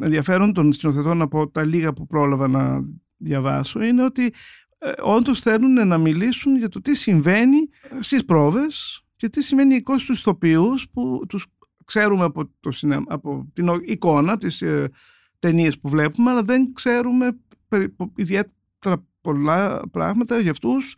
ε, 0.00 0.04
ενδιαφέρον 0.04 0.52
των 0.52 0.72
σκηνοθετών 0.72 1.22
από 1.22 1.50
τα 1.50 1.64
λίγα 1.64 1.92
που 1.92 2.06
πρόλαβα 2.06 2.48
να 2.48 2.80
διαβάσω 3.16 3.82
είναι 3.82 4.04
ότι 4.04 4.32
ε, 4.78 4.92
όντως 5.02 5.40
θέλουν 5.40 5.86
να 5.86 5.98
μιλήσουν 5.98 6.58
για 6.58 6.68
το 6.68 6.80
τι 6.80 6.96
συμβαίνει 6.96 7.68
στις 8.00 8.24
πρόβες 8.24 9.04
και 9.16 9.28
τι 9.28 9.42
σημαίνει 9.42 9.74
η 9.74 9.76
εικόνα 9.76 9.98
στους 9.98 10.18
ηθοποιούς 10.18 10.86
που 10.92 11.20
τους 11.28 11.46
ξέρουμε 11.84 12.24
από, 12.24 12.50
το 12.60 12.70
σινέμα, 12.70 13.04
από 13.08 13.48
την 13.52 13.68
ο- 13.68 13.80
εικόνα, 13.84 14.32
από 14.32 14.40
τις 14.40 14.62
ε, 14.62 14.90
ταινίες 15.38 15.78
που 15.78 15.88
βλέπουμε 15.88 16.30
αλλά 16.30 16.42
δεν 16.42 16.72
ξέρουμε 16.72 17.38
περι- 17.68 17.94
ιδιαίτερα 18.16 19.06
πολλά 19.20 19.82
πράγματα 19.90 20.38
για 20.38 20.50
αυτούς 20.50 20.96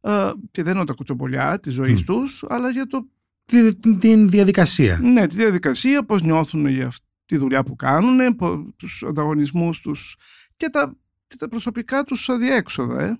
ε, 0.00 0.30
και 0.50 0.62
δεν 0.62 0.74
είναι 0.76 0.84
τα 0.84 0.92
κουτσομπολιά 0.92 1.60
της 1.60 1.74
ζωής 1.74 2.00
Μμ. 2.02 2.04
τους 2.06 2.44
αλλά 2.48 2.70
για 2.70 2.86
το 2.86 3.08
Τη- 3.46 3.74
την, 3.76 3.98
την 3.98 4.30
διαδικασία. 4.30 4.98
ναι, 5.02 5.26
τη 5.26 5.36
διαδικασία, 5.36 6.04
πώς 6.04 6.22
νιώθουν 6.22 6.66
για 6.66 6.86
αυτή 6.86 7.06
τη 7.26 7.36
δουλειά 7.36 7.62
που 7.62 7.76
κάνουν, 7.76 8.36
πο- 8.36 8.72
τους 8.76 9.04
ανταγωνισμούς 9.08 9.80
τους 9.80 10.16
και 10.56 10.68
τα, 10.68 10.96
και 11.26 11.36
τα 11.38 11.48
προσωπικά 11.48 12.02
τους 12.04 12.28
αδιέξοδα. 12.28 13.00
Ε. 13.02 13.18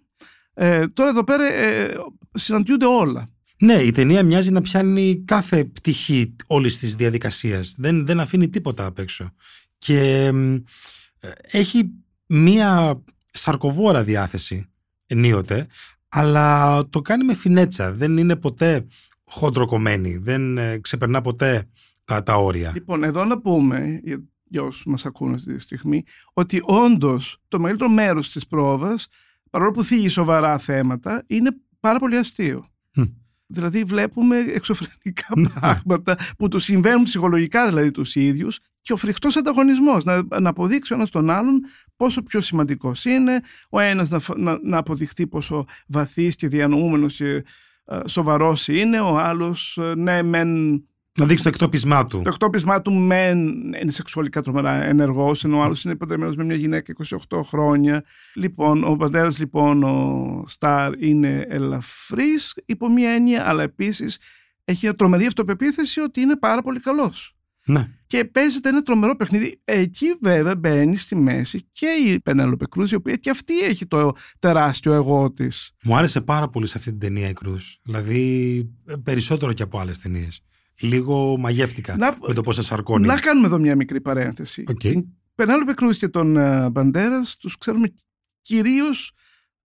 Ε, 0.54 0.88
τώρα 0.88 1.10
εδώ 1.10 1.24
πέρα 1.24 1.44
ε, 1.44 1.94
συναντιούνται 2.32 2.86
όλα. 2.86 3.28
Ναι, 3.64 3.74
η 3.74 3.90
ταινία 3.90 4.22
μοιάζει 4.22 4.50
να 4.50 4.60
πιάνει 4.60 5.22
κάθε 5.24 5.64
πτυχή 5.64 6.36
όλης 6.46 6.78
της 6.78 6.94
διαδικασίας. 6.94 7.74
Δεν, 7.78 8.06
δεν 8.06 8.20
αφήνει 8.20 8.48
τίποτα 8.48 8.86
απ' 8.86 8.98
έξω. 8.98 9.30
Και 9.78 10.30
μ, 10.32 10.54
ε, 10.54 11.30
έχει 11.40 11.90
μία 12.26 13.02
σαρκοβόρα 13.30 14.04
διάθεση 14.04 14.66
ενίοτε, 15.06 15.66
αλλά 16.08 16.88
το 16.88 17.00
κάνει 17.00 17.24
με 17.24 17.34
φινέτσα. 17.34 17.92
Δεν 17.92 18.16
είναι 18.16 18.36
ποτέ 18.36 18.86
χοντροκομμένη. 19.24 20.16
Δεν 20.16 20.58
ε, 20.58 20.78
ξεπερνά 20.78 21.20
ποτέ 21.20 21.68
τα, 22.04 22.22
τα 22.22 22.34
όρια. 22.34 22.70
Λοιπόν, 22.74 23.04
εδώ 23.04 23.24
να 23.24 23.40
πούμε, 23.40 24.00
για, 24.02 24.22
για 24.44 24.62
όσους 24.62 24.84
μας 24.84 25.06
ακούνε 25.06 25.34
αυτή 25.34 25.54
τη 25.54 25.60
στιγμή, 25.60 26.02
ότι 26.32 26.60
όντως 26.62 27.38
το 27.48 27.58
μεγαλύτερο 27.58 27.90
μέρος 27.90 28.30
της 28.30 28.46
πρόβας, 28.46 29.08
παρόλο 29.50 29.70
που 29.70 29.82
θίγει 29.82 30.08
σοβαρά 30.08 30.58
θέματα, 30.58 31.24
είναι 31.26 31.50
πάρα 31.80 31.98
πολύ 31.98 32.16
αστείο. 32.16 32.64
Μμ. 32.96 33.02
Δηλαδή 33.46 33.84
βλέπουμε 33.84 34.36
εξωφρενικά 34.38 35.26
πράγματα 35.60 36.16
που 36.38 36.48
τους 36.48 36.64
συμβαίνουν 36.64 37.04
ψυχολογικά 37.04 37.68
δηλαδή 37.68 37.90
τους 37.90 38.14
ίδιους 38.14 38.58
και 38.80 38.92
ο 38.92 38.96
φρικτός 38.96 39.36
ανταγωνισμός, 39.36 40.04
να, 40.04 40.22
να 40.40 40.48
αποδείξει 40.50 40.92
ο 40.92 40.96
ένας 40.96 41.10
τον 41.10 41.30
άλλον 41.30 41.60
πόσο 41.96 42.22
πιο 42.22 42.40
σημαντικός 42.40 43.04
είναι, 43.04 43.40
ο 43.70 43.80
ένας 43.80 44.10
να, 44.10 44.18
φ- 44.18 44.36
να, 44.38 44.58
να 44.62 44.78
αποδειχτεί 44.78 45.26
πόσο 45.26 45.64
βαθύς 45.88 46.36
και 46.36 46.48
διανοούμενος 46.48 47.14
και 47.14 47.44
ε, 47.84 47.98
σοβαρός 48.06 48.68
είναι, 48.68 49.00
ο 49.00 49.18
άλλος 49.18 49.76
ε, 49.76 49.94
ναι 49.94 50.22
μεν 50.22 50.82
Να 51.18 51.26
δείξει 51.26 51.42
το 51.42 51.48
εκτόπισμά 51.48 52.06
του. 52.06 52.20
το 52.22 52.28
εκτόπισμά 52.28 52.82
του 52.82 52.92
μεν 52.92 53.38
είναι 53.82 53.90
σεξουαλικά 53.90 54.40
τρομερά 54.40 54.84
ενεργός, 54.84 55.44
ενώ 55.44 55.58
ο 55.58 55.62
άλλος 55.62 55.84
είναι 55.84 55.96
παντρεμένος 55.96 56.36
με 56.36 56.44
μια 56.44 56.56
γυναίκα 56.56 56.94
28 57.28 57.40
χρόνια. 57.42 58.04
Λοιπόν, 58.34 58.84
ο 58.84 58.96
πατέρας 58.96 59.38
λοιπόν, 59.38 59.82
ο 59.82 60.44
Σταρ, 60.46 61.02
είναι 61.02 61.46
ελαφρύς 61.48 62.54
υπό 62.66 62.88
μία 62.88 63.10
έννοια, 63.10 63.48
αλλά 63.48 63.62
επίσης 63.62 64.18
έχει 64.64 64.78
μια 64.82 64.94
τρομερή 64.94 65.26
αυτοπεποίθηση 65.26 66.00
ότι 66.00 66.20
είναι 66.20 66.36
πάρα 66.36 66.62
πολύ 66.62 66.80
καλός. 66.80 67.34
Ναι. 67.66 67.88
Και 68.06 68.24
παίζεται 68.24 68.68
ένα 68.68 68.82
τρομερό 68.82 69.16
παιχνίδι. 69.16 69.60
Εκεί 69.64 70.06
βέβαια 70.20 70.56
μπαίνει 70.56 70.96
στη 70.96 71.14
μέση 71.16 71.68
και 71.72 71.86
η 71.86 72.20
Πενέλοπε 72.20 72.66
Κρούζ, 72.66 72.92
η 72.92 72.94
οποία 72.94 73.16
και 73.16 73.30
αυτή 73.30 73.60
έχει 73.60 73.86
το 73.86 74.12
τεράστιο 74.38 74.92
εγώ 74.92 75.32
της. 75.32 75.72
Μου 75.84 75.96
άρεσε 75.96 76.20
πάρα 76.20 76.48
πολύ 76.48 76.66
σε 76.66 76.78
αυτή 76.78 76.90
την 76.90 76.98
ταινία 76.98 77.28
η 77.28 77.32
Κρούς. 77.32 77.78
Δηλαδή 77.82 78.58
ε, 78.86 78.94
περισσότερο 79.02 79.52
και 79.52 79.62
από 79.62 79.78
άλλες 79.78 79.98
ταινίες. 79.98 80.40
Λίγο 80.80 81.36
μαγεύτηκα 81.38 81.96
Να- 81.96 82.16
με 82.26 82.34
το 82.34 82.40
πώς 82.40 82.54
ενσαρκώνει. 82.54 83.06
Να 83.06 83.20
κάνουμε 83.20 83.46
εδώ 83.46 83.58
μια 83.58 83.76
μικρή 83.76 84.00
παρένθεση. 84.00 84.64
Οκ. 84.68 84.78
Την 84.78 85.04
Πενέλοπε 85.34 85.72
Κρουζ 85.72 85.96
και 85.96 86.08
τον 86.08 86.36
ε, 86.36 86.70
Μπαντέρας 86.70 87.36
τους 87.36 87.58
ξέρουμε 87.58 87.94
κυρίως 88.42 89.12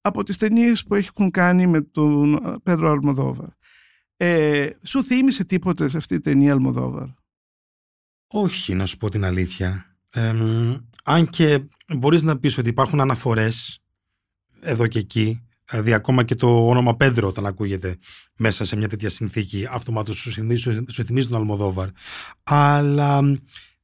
από 0.01 0.23
τις 0.23 0.37
ταινίες 0.37 0.83
που 0.83 0.95
έχουν 0.95 1.31
κάνει 1.31 1.67
με 1.67 1.81
τον 1.81 2.39
Πέντρο 2.63 2.91
Αλμοδόβαρ. 2.91 3.47
Ε, 4.17 4.69
σου 4.83 5.03
θύμισε 5.03 5.45
τίποτε 5.45 5.87
σε 5.87 5.97
αυτή 5.97 6.19
την 6.19 6.23
ταινία 6.33 6.51
Αλμοδόβαρ; 6.53 7.07
Όχι, 8.27 8.73
να 8.73 8.85
σου 8.85 8.97
πω 8.97 9.09
την 9.09 9.25
αλήθεια. 9.25 9.97
Ε, 10.11 10.33
αν 11.03 11.29
και 11.29 11.59
μπορείς 11.97 12.21
να 12.21 12.39
πεις 12.39 12.57
ότι 12.57 12.69
υπάρχουν 12.69 12.99
αναφορές 12.99 13.79
εδώ 14.59 14.87
και 14.87 14.99
εκεί, 14.99 15.47
δηλαδή 15.69 15.93
ακόμα 15.93 16.23
και 16.23 16.35
το 16.35 16.67
όνομα 16.67 16.95
Πέντρο 16.95 17.27
όταν 17.27 17.45
ακούγεται 17.45 17.95
μέσα 18.37 18.65
σε 18.65 18.75
μια 18.75 18.87
τέτοια 18.87 19.09
συνθήκη, 19.09 19.67
αυτομάτως 19.71 20.17
σου 20.17 20.31
θυμίζει, 20.31 20.83
σου 20.89 21.03
θυμίζει 21.05 21.27
τον 21.27 21.37
Αλμοδόβαρ. 21.37 21.87
Αλλά 22.43 23.21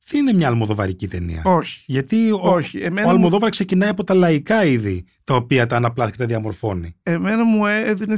δεν 0.08 0.22
είναι 0.22 0.34
μια 0.34 0.48
αλμοδοβαρική 0.48 1.08
ταινία. 1.08 1.42
Όχι. 1.46 1.84
Γιατί 1.86 2.32
ο, 2.32 2.39
Όχι. 2.42 2.77
ο 2.82 2.86
Εμένα, 2.86 3.08
μου, 3.08 3.13
Αλμοδόβαρ 3.13 3.50
ξεκινάει 3.50 3.89
από 3.89 4.04
τα 4.04 4.13
λαϊκά 4.13 4.65
είδη, 4.65 5.06
τα 5.24 5.36
οποία 5.36 5.65
τα 5.65 5.75
αναπλάθει 5.75 6.12
και 6.12 6.18
τα 6.18 6.25
διαμορφώνει. 6.25 6.96
εμένα 7.04 7.44
μου 7.46 7.65
έδινε 7.65 8.15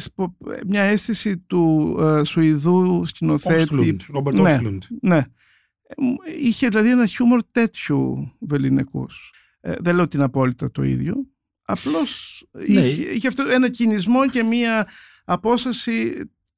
μια 0.68 0.82
αίσθηση 0.82 1.38
του 1.38 1.96
ε, 2.00 2.24
Σουηδού 2.24 3.06
σκηνοθέτη. 3.06 3.62
Όστλουντ, 3.62 4.02
Ρόμπερτ 4.12 4.40
Ναι. 4.40 4.52
Όστλουντ. 4.52 4.84
Ναι. 5.02 5.18
Ε, 5.18 5.94
μου- 6.02 6.18
Είχε 6.42 6.68
δηλαδή 6.68 6.90
ένα 6.90 7.06
χιούμορ 7.06 7.42
τέτοιου 7.52 8.32
βεληνικούς. 8.40 9.32
Ε, 9.62 9.74
δεν 9.80 9.96
λέω 9.96 10.04
ότι 10.04 10.16
είναι 10.16 10.26
απόλυτα 10.26 10.72
το 10.72 10.84
ίδιο. 10.84 11.14
Απλώς 11.70 12.44
Ναι. 12.68 12.80
είχε, 12.80 13.04
είχε 13.04 13.28
αυτό 13.28 13.44
ένα 13.50 13.70
κινησμό 13.70 14.30
και 14.30 14.44
μία 14.44 14.88
απόσταση 15.26 16.14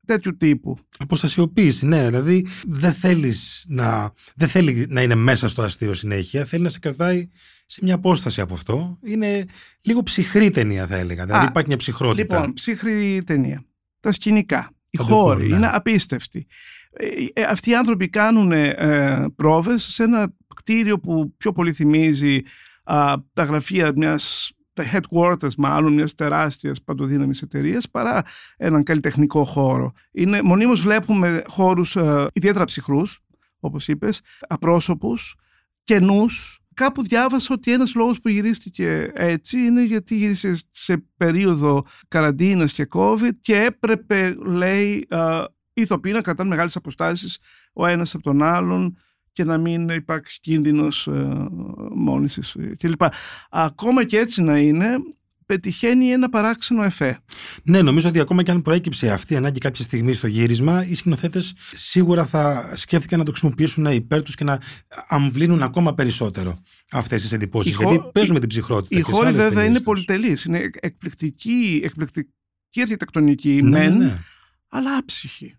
τέτοιου 0.05 0.37
τύπου. 0.37 0.77
Αποστασιοποίηση, 0.97 1.85
ναι. 1.85 2.05
Δηλαδή 2.05 2.47
δεν, 2.67 2.93
θέλεις 2.93 3.65
να, 3.67 4.11
δεν 4.35 4.47
θέλει 4.47 4.85
να 4.89 5.01
είναι 5.01 5.15
μέσα 5.15 5.49
στο 5.49 5.61
αστείο 5.61 5.93
συνέχεια. 5.93 6.45
Θέλει 6.45 6.63
να 6.63 6.69
σε 6.69 6.79
κρατάει 6.79 7.29
σε 7.65 7.79
μια 7.83 7.95
απόσταση 7.95 8.41
από 8.41 8.53
αυτό. 8.53 8.99
Είναι 9.03 9.45
λίγο 9.81 10.03
ψυχρή 10.03 10.49
ταινία, 10.51 10.87
θα 10.87 10.95
έλεγα. 10.95 11.25
Δηλαδή 11.25 11.45
Α, 11.45 11.47
υπάρχει 11.49 11.67
μια 11.67 11.77
ψυχρότητα. 11.77 12.35
Λοιπόν, 12.35 12.53
ψύχρη 12.53 13.23
ταινία. 13.25 13.65
Τα 13.99 14.11
σκηνικά. 14.11 14.71
Οι 14.89 14.97
Τα 14.97 15.03
χώροι 15.03 15.35
ντεκόρ, 15.35 15.49
ναι. 15.49 15.55
είναι 15.55 15.69
απίστευτοι. 15.73 16.47
Ε, 16.91 17.07
ε, 17.33 17.43
αυτοί 17.43 17.69
οι 17.69 17.75
άνθρωποι 17.75 18.09
κάνουν 18.09 18.51
ε, 18.51 19.25
πρόβες 19.35 19.83
σε 19.83 20.03
ένα 20.03 20.35
κτίριο 20.55 20.99
που 20.99 21.33
πιο 21.37 21.51
πολύ 21.51 21.73
θυμίζει 21.73 22.41
α, 22.83 23.13
τα 23.33 23.43
γραφεία 23.43 23.91
μιας 23.95 24.51
τα 24.83 24.85
headquarters 24.91 25.55
μάλλον 25.57 25.93
μιας 25.93 26.15
τεράστιας 26.15 26.81
παντοδύναμης 26.83 27.41
εταιρείας 27.41 27.89
παρά 27.89 28.23
έναν 28.57 28.83
καλλιτεχνικό 28.83 29.43
χώρο. 29.43 29.91
Είναι, 30.11 30.41
μονίμως 30.41 30.81
βλέπουμε 30.81 31.43
χώρους 31.47 31.95
ε, 31.95 32.27
ιδιαίτερα 32.33 32.65
ψυχρούς, 32.65 33.19
όπως 33.59 33.87
είπες, 33.87 34.21
απρόσωπους, 34.47 35.35
κενούς. 35.83 36.59
Κάπου 36.73 37.03
διάβασα 37.03 37.53
ότι 37.53 37.73
ένας 37.73 37.95
λόγος 37.95 38.19
που 38.19 38.29
γυρίστηκε 38.29 39.11
έτσι 39.13 39.57
είναι 39.57 39.83
γιατί 39.83 40.15
γύρισε 40.15 40.57
σε 40.71 41.05
περίοδο 41.17 41.85
καραντίνας 42.07 42.73
και 42.73 42.87
COVID 42.91 43.31
και 43.41 43.55
έπρεπε, 43.55 44.35
λέει, 44.45 45.07
α, 45.09 45.45
οι 45.73 45.81
ηθοποιοί 45.81 46.11
να 46.15 46.21
κρατάνε 46.21 46.49
μεγάλες 46.49 46.75
αποστάσεις 46.75 47.39
ο 47.73 47.85
ένας 47.85 48.13
από 48.13 48.23
τον 48.23 48.43
άλλον 48.43 48.97
και 49.39 49.45
να 49.45 49.57
μην 49.57 49.89
υπάρξει 49.89 50.39
κίνδυνος 50.41 51.07
ε, 51.07 51.47
μόνησης 51.95 52.55
ε, 52.55 52.75
κλπ. 52.77 53.01
Ακόμα 53.49 54.05
και 54.05 54.17
έτσι 54.17 54.41
να 54.41 54.57
είναι, 54.57 54.85
πετυχαίνει 55.45 56.09
ένα 56.11 56.29
παράξενο 56.29 56.83
εφέ. 56.83 57.19
Ναι, 57.63 57.81
νομίζω 57.81 58.07
ότι 58.09 58.19
ακόμα 58.19 58.43
και 58.43 58.51
αν 58.51 58.61
προέκυψε 58.61 59.11
αυτή 59.11 59.33
η 59.33 59.37
ανάγκη 59.37 59.59
κάποια 59.59 59.83
στιγμή 59.83 60.13
στο 60.13 60.27
γύρισμα, 60.27 60.85
οι 60.87 60.93
σκηνοθέτες 60.95 61.53
σίγουρα 61.73 62.25
θα 62.25 62.71
σκέφτηκαν 62.75 63.19
να 63.19 63.25
το 63.25 63.31
χρησιμοποιήσουν 63.31 63.85
υπέρ 63.85 64.23
τους 64.23 64.35
και 64.35 64.43
να 64.43 64.59
αμβλύνουν 65.07 65.61
ακόμα 65.63 65.93
περισσότερο 65.93 66.61
αυτές 66.91 67.21
τις 67.21 67.31
εντυπώσεις. 67.31 67.71
Οι 67.73 67.75
Γιατί 67.79 67.95
χώ- 67.97 68.11
παίζουν 68.11 68.33
με 68.33 68.39
την 68.39 68.49
ψυχρότητα. 68.49 68.99
Οι 68.99 69.01
και 69.01 69.05
σε 69.09 69.11
χώροι 69.11 69.25
άλλες 69.27 69.37
βέβαια 69.37 69.49
ταινίες 69.63 69.67
είναι 69.67 69.77
τους. 69.77 70.05
πολυτελείς, 70.05 70.43
είναι 70.43 70.69
εκπληκτική, 70.79 71.81
εκπληκτική 71.83 72.81
αρχιτεκτονική, 72.81 73.59
Ναι, 73.63 73.69
μεν, 73.79 73.97
ναι, 73.97 74.05
ναι. 74.05 74.17
αλλά 74.69 74.97
άψυχη. 74.97 75.55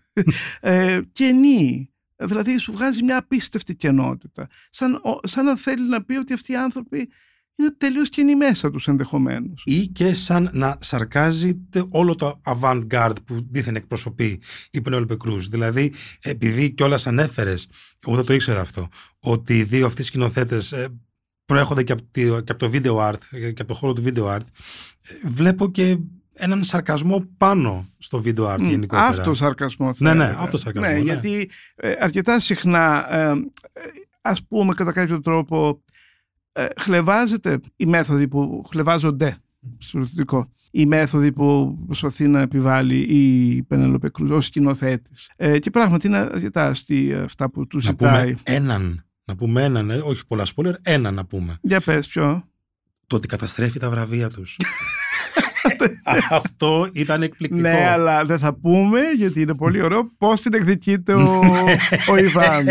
ε, 0.60 1.00
κενή. 1.12 1.90
Δηλαδή 2.24 2.58
σου 2.58 2.72
βγάζει 2.72 3.02
μια 3.04 3.16
απίστευτη 3.18 3.76
κενότητα. 3.76 4.46
Σαν, 4.70 4.94
ο- 4.94 5.20
σαν 5.28 5.44
να 5.44 5.56
θέλει 5.56 5.88
να 5.88 6.04
πει 6.04 6.14
ότι 6.16 6.32
αυτοί 6.32 6.52
οι 6.52 6.56
άνθρωποι 6.56 7.08
είναι 7.56 7.74
τελείως 7.78 8.08
κενοί 8.08 8.34
μέσα 8.36 8.70
τους 8.70 8.88
ενδεχομένως. 8.88 9.62
Ή 9.66 9.86
και 9.86 10.14
σαν 10.14 10.50
να 10.52 10.76
σαρκάζει 10.80 11.54
τε- 11.54 11.86
όλο 11.90 12.14
το 12.14 12.40
avant-garde 12.44 13.14
που 13.24 13.46
δίθεν 13.50 13.76
εκπροσωπεί 13.76 14.40
η 14.70 14.80
Penelope 14.84 15.16
Cruz. 15.24 15.40
Δηλαδή, 15.50 15.92
επειδή 16.20 16.70
κιόλας 16.70 17.06
ανέφερες, 17.06 17.66
εγώ 18.06 18.16
δεν 18.16 18.24
το 18.24 18.32
ήξερα 18.32 18.60
αυτό, 18.60 18.88
ότι 19.18 19.58
οι 19.58 19.62
δύο 19.62 19.86
αυτοί 19.86 20.02
σκηνοθέτες 20.02 20.74
προέρχονται 21.44 21.82
και 21.82 21.92
από, 21.92 22.02
τη- 22.10 22.22
και 22.24 22.52
από 22.52 22.56
το 22.56 22.70
video 22.74 22.96
art 23.08 23.20
ε, 23.30 23.38
και 23.52 23.62
από 23.62 23.72
το 23.72 23.74
χώρο 23.74 23.92
του 23.92 24.02
video 24.06 24.24
art, 24.24 24.40
ε, 25.02 25.28
βλέπω 25.28 25.70
και 25.70 25.98
έναν 26.38 26.64
σαρκασμό 26.64 27.24
πάνω 27.38 27.86
στο 27.98 28.22
video 28.24 28.54
art 28.54 28.58
Μμ, 28.60 28.68
γενικότερα. 28.68 29.08
Αυτό 29.08 29.34
σαρκασμό 29.34 29.92
θα 29.94 29.98
Ναι, 30.04 30.14
ναι, 30.14 30.24
έλεγα. 30.24 30.38
αυτό 30.38 30.58
σαρκασμό, 30.58 30.88
Ναι, 30.90 30.96
ναι. 30.96 31.02
γιατί 31.02 31.50
ε, 31.76 31.92
αρκετά 32.00 32.40
συχνά, 32.40 33.14
ε, 33.14 33.30
ε, 33.30 33.36
ας 34.22 34.44
πούμε 34.44 34.74
κατά 34.74 34.92
κάποιο 34.92 35.20
τρόπο, 35.20 35.82
ε, 36.52 36.66
χλεβάζεται 36.80 37.60
η 37.76 37.86
μέθοδοι 37.86 38.28
που 38.28 38.64
χλεβάζονται 38.70 39.36
στο 39.78 39.98
ρυθμικό. 39.98 40.52
Οι 40.70 40.86
μέθοδοι 40.86 41.32
που 41.32 41.78
προσπαθεί 41.86 42.28
να 42.28 42.40
επιβάλλει 42.40 42.96
η 42.98 43.62
Πενέλοπε 43.62 44.08
Κρούζ 44.08 44.30
ως 44.30 44.44
σκηνοθέτης. 44.44 45.30
Ε, 45.36 45.58
και 45.58 45.70
πράγματι 45.70 46.06
είναι 46.06 46.16
αρκετά 46.16 46.66
αστεία 46.66 47.22
αυτά 47.22 47.50
που 47.50 47.66
του 47.66 47.76
να 47.76 47.82
ζητάει. 47.82 48.24
πούμε 48.32 48.40
έναν, 48.44 49.04
να 49.24 49.36
πούμε 49.36 49.62
έναν, 49.64 49.90
ε, 49.90 49.96
όχι 49.96 50.26
πολλά 50.26 50.46
spoiler, 50.54 50.72
έναν 50.82 51.14
να 51.14 51.24
πούμε. 51.24 51.58
Για 51.60 51.80
πες 51.80 52.06
ποιο; 52.08 52.48
Το 53.06 53.16
ότι 53.16 53.26
καταστρέφει 53.28 53.78
τα 53.78 53.90
βραβεία 53.90 54.30
τους. 54.30 54.56
Αυτό 56.30 56.88
ήταν 56.92 57.22
εκπληκτικό. 57.22 57.68
Ναι, 57.68 57.88
αλλά 57.88 58.24
δεν 58.24 58.38
θα 58.38 58.54
πούμε 58.54 59.00
γιατί 59.16 59.40
είναι 59.40 59.54
πολύ 59.54 59.82
ωραίο 59.82 60.10
πώς 60.18 60.40
την 60.40 60.54
εκδικείται 60.54 61.12
ο, 61.12 61.40
ο 62.10 62.16
Ιβάν. 62.16 62.66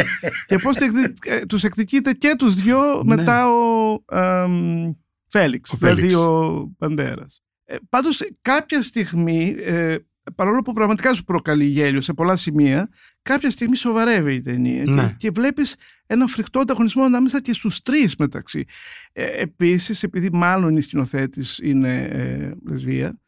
και 0.46 0.58
πώς 0.58 0.76
την 0.76 0.86
εκδι- 0.88 1.26
ε, 1.26 1.46
τους 1.46 1.64
εκδικείται 1.64 2.12
και 2.12 2.36
τους 2.38 2.56
δυο 2.56 3.02
Ναι. 3.04 3.16
μετά 3.16 3.48
ο 3.50 3.96
εμ, 4.12 4.92
Φέλιξ, 5.30 5.72
Ο 5.74 5.78
δηλαδή 5.78 6.00
Φέλιξ. 6.02 6.16
ο 6.18 6.68
Παντέρας. 6.78 7.42
Ε, 7.66 7.76
πάντως 7.90 8.22
κάποια 8.42 8.82
στιγμή, 8.82 9.56
ε, 9.60 9.96
παρόλο 10.36 10.62
που 10.62 10.72
πραγματικά 10.74 11.13
σου 11.13 11.24
προκαλεί 11.24 11.65
γέλιο 11.65 12.01
σε 12.01 12.13
πολλά 12.13 12.36
σημεία, 12.36 12.89
κάποια 13.22 13.50
στιγμή 13.50 13.75
σοβαρεύει 13.75 14.34
η 14.34 14.41
ταινία 14.41 14.84
Ναι. 14.86 15.07
και, 15.07 15.13
και 15.17 15.31
βλέπεις 15.31 15.75
ένα 16.05 16.27
φρικτό 16.27 16.60
ανταγωνισμό 16.60 17.03
ανάμεσα 17.03 17.41
και 17.41 17.53
στους 17.53 17.81
τρεις 17.81 18.15
μεταξύ. 18.15 18.65
Ε, 19.13 19.25
επίσης, 19.41 20.03
επειδή 20.03 20.29
μάλλον 20.34 20.77
η 20.77 20.81
σκηνοθέτης 20.81 21.60
είναι 21.63 22.01
ε, 22.03 22.51
λεσβία, 22.69 23.19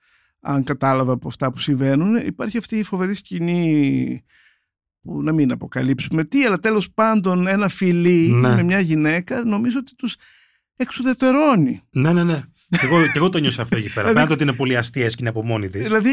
αν 0.42 0.64
κατάλαβα 0.64 1.12
από 1.14 1.28
αυτά 1.28 1.52
που 1.52 1.60
συμβαίνουν, 1.60 2.16
υπάρχει 2.16 2.58
αυτή 2.58 2.78
η 2.78 2.84
φοβερή 2.84 3.14
σκηνή 3.14 4.24
που 5.02 5.24
να 5.24 5.32
μην 5.32 5.52
αποκαλύψουμε 5.52 6.26
τι, 6.26 6.46
αλλά 6.46 6.58
τέλος 6.58 6.92
πάντων 6.92 7.48
ένα 7.48 7.68
φιλί 7.68 8.30
Ναι. 8.32 8.56
με 8.56 8.64
μια 8.64 8.80
γυναίκα 8.80 9.44
νομίζω 9.44 9.80
ότι 9.80 9.96
τους 9.96 10.16
εξουδετερώνει. 10.76 11.82
Ναι, 11.90 12.14
ναι, 12.14 12.24
ναι. 12.24 12.42
Και 12.70 12.86
εγώ, 12.86 13.02
και 13.06 13.12
εγώ 13.16 13.30
το 13.30 13.38
νιώσα 13.40 13.62
αυτό 13.62 13.76
εκεί 13.78 13.88
πέρα. 13.94 13.96
Δηλαδή- 14.08 14.14
Πέρα 14.14 14.28
το 14.28 14.34
ότι 14.34 14.44
είναι 14.44 14.54
πολύ 14.54 14.78
αστεία 14.78 15.10
σκηνή 15.10 15.30
από 15.30 15.46
μόνη 15.46 15.70
της. 15.70 15.82
Δηλαδή 15.82 16.10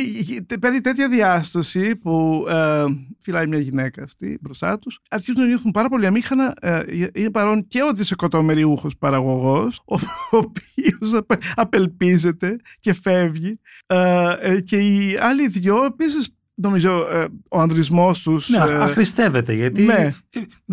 τε- 0.47 0.59
παίρνει 0.59 0.81
τέτοια 0.81 1.09
διάσταση 1.09 1.97
που 1.97 2.47
ε, 2.49 2.85
φυλάει 3.21 3.47
μια 3.47 3.59
γυναίκα 3.59 4.03
αυτή 4.03 4.39
μπροστά 4.41 4.79
τους. 4.79 4.99
Αρχίζουν 5.11 5.41
να 5.41 5.47
νιώθουν 5.47 5.71
πάρα 5.71 5.89
πολύ 5.89 6.07
αμήχανα. 6.07 6.55
Ε, 6.61 6.83
είναι 7.15 7.31
παρόν 7.31 7.67
και 7.69 7.83
ο 7.83 7.93
δισεκατομμυριούχος 7.93 8.97
παραγωγός, 8.99 9.81
ο, 9.87 9.95
ο 10.31 10.37
οποίο 10.37 10.99
απελπίζεται 11.55 12.57
και 12.81 12.93
φεύγει. 12.95 13.61
Ε, 13.87 14.33
ε, 14.41 14.61
και 14.61 14.77
οι 14.77 15.17
άλλοι 15.21 15.49
δυο 15.49 15.85
επίσης. 15.85 16.29
Νομίζω 16.59 17.07
ε, 17.13 17.25
ο 17.49 17.61
ανδρισμός 17.61 18.23
τους 18.23 18.49
Ναι, 18.49 18.57
ε, 18.57 18.61
αχρηστεύεται 18.61 19.53
γιατί 19.55 19.83
ναι. 19.85 20.15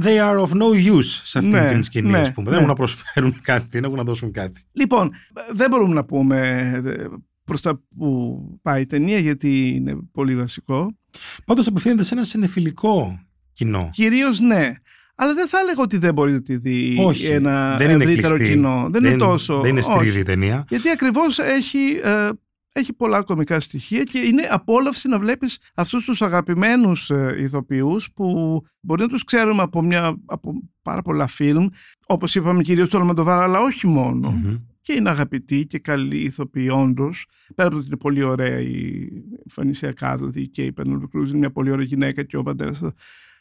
they 0.02 0.18
are 0.20 0.40
of 0.40 0.50
no 0.52 0.96
use 0.96 1.04
σε 1.24 1.38
αυτήν 1.38 1.54
Ναι, 1.54 1.68
την 1.68 1.84
σκηνή, 1.84 2.10
ναι, 2.12 2.20
ας 2.20 2.32
πούμε. 2.32 2.44
ναι. 2.44 2.50
Δεν 2.50 2.58
έχουν 2.58 2.68
να 2.68 2.76
προσφέρουν 2.76 3.42
κάτι, 3.42 3.66
δεν 3.70 3.84
έχουν 3.84 3.96
να 3.98 4.04
δώσουν 4.04 4.32
κάτι. 4.32 4.62
Λοιπόν, 4.72 5.12
δεν 5.54 5.70
μπορούμε 5.70 5.94
να 5.94 6.06
πούμε 6.06 6.60
ε, 6.86 7.06
προς 7.44 7.62
τα 7.62 7.82
που 7.98 8.40
πάει 8.62 8.82
η 8.82 8.86
ταινία 8.86 9.18
γιατί 9.20 9.68
είναι 9.76 9.96
πολύ 10.12 10.36
βασικό. 10.36 10.98
Πάντως 11.46 11.68
απευθύνεται 11.68 12.04
σε 12.04 12.14
ένα 12.14 12.24
συνεφιλικό 12.24 13.20
κοινό. 13.54 13.90
Κυρίως 13.94 14.40
ναι. 14.40 14.74
Αλλά 15.16 15.34
δεν 15.34 15.48
θα 15.48 15.58
έλεγα 15.60 15.82
ότι 15.82 15.98
δεν 15.98 16.14
μπορεί 16.14 16.32
να 16.32 16.42
τη 16.42 16.56
δει 16.56 16.98
Όχι, 17.00 17.26
ένα 17.26 17.78
δεν 17.78 17.90
είναι 17.90 18.04
ευρύτερο 18.04 18.36
κλειστή. 18.36 18.54
κοινό. 18.54 18.88
Δεν, 18.92 19.04
είναι 19.04 19.18
τόσο. 19.18 19.62
Δεν 19.62 19.72
είναι 19.72 19.80
όχι. 19.80 19.94
στρίδη 19.94 20.20
η 20.20 20.24
ταινία. 20.24 20.66
Γιατί 20.70 20.90
ακριβώς 20.90 21.40
έχει, 21.40 22.00
ε, 22.04 22.30
έχει 22.74 22.94
πολλά 22.94 23.22
κομικά 23.22 23.60
στοιχεία 23.60 24.04
και 24.04 24.20
είναι 24.20 24.42
απόλαυση 24.50 25.08
να 25.08 25.20
βλέπεις 25.20 25.58
αυτούς 25.76 26.06
τους 26.06 26.22
αγαπημένους 26.22 27.10
ε, 27.10 27.36
ηθοποιούς 27.40 28.12
που 28.12 28.60
μπορεί 28.80 29.02
να 29.02 29.08
τους 29.08 29.24
ξέρουμε 29.24 29.62
από, 29.62 29.82
μια, 29.82 30.18
από 30.26 30.54
πάρα 30.82 31.02
πολλά 31.02 31.28
φιλμ, 31.28 31.68
όπως 32.08 32.36
είπαμε 32.36 32.62
κυρίως 32.62 32.90
το 32.90 32.98
Αλμαντοβάρα, 32.98 33.44
αλλά 33.44 33.60
όχι 33.60 33.88
μόνο. 33.88 34.30
Μμμ. 34.30 34.56
Και 34.82 34.94
είναι 34.94 35.10
αγαπητοί 35.10 35.66
και 35.66 35.80
καλοί 35.80 36.18
ηθοποιοί 36.18 36.70
όντως. 36.72 37.26
Πέρα 37.56 37.68
από 37.68 37.78
το 37.78 37.82
ότι 37.82 37.88
είναι 37.88 37.98
πολύ 37.98 38.24
ωραία 38.24 38.60
η 38.60 39.08
εμφανισιακά, 39.48 40.18
δηλαδή 40.18 40.48
και 40.48 40.66
η 40.66 40.72
Πένολ 40.72 41.08
Κρούζ 41.08 41.30
είναι 41.30 41.38
μια 41.38 41.52
πολύ 41.52 41.72
ωραία 41.72 41.86
γυναίκα 41.86 42.24
και 42.24 42.38
ο 42.38 42.44
πατέρας 42.44 42.82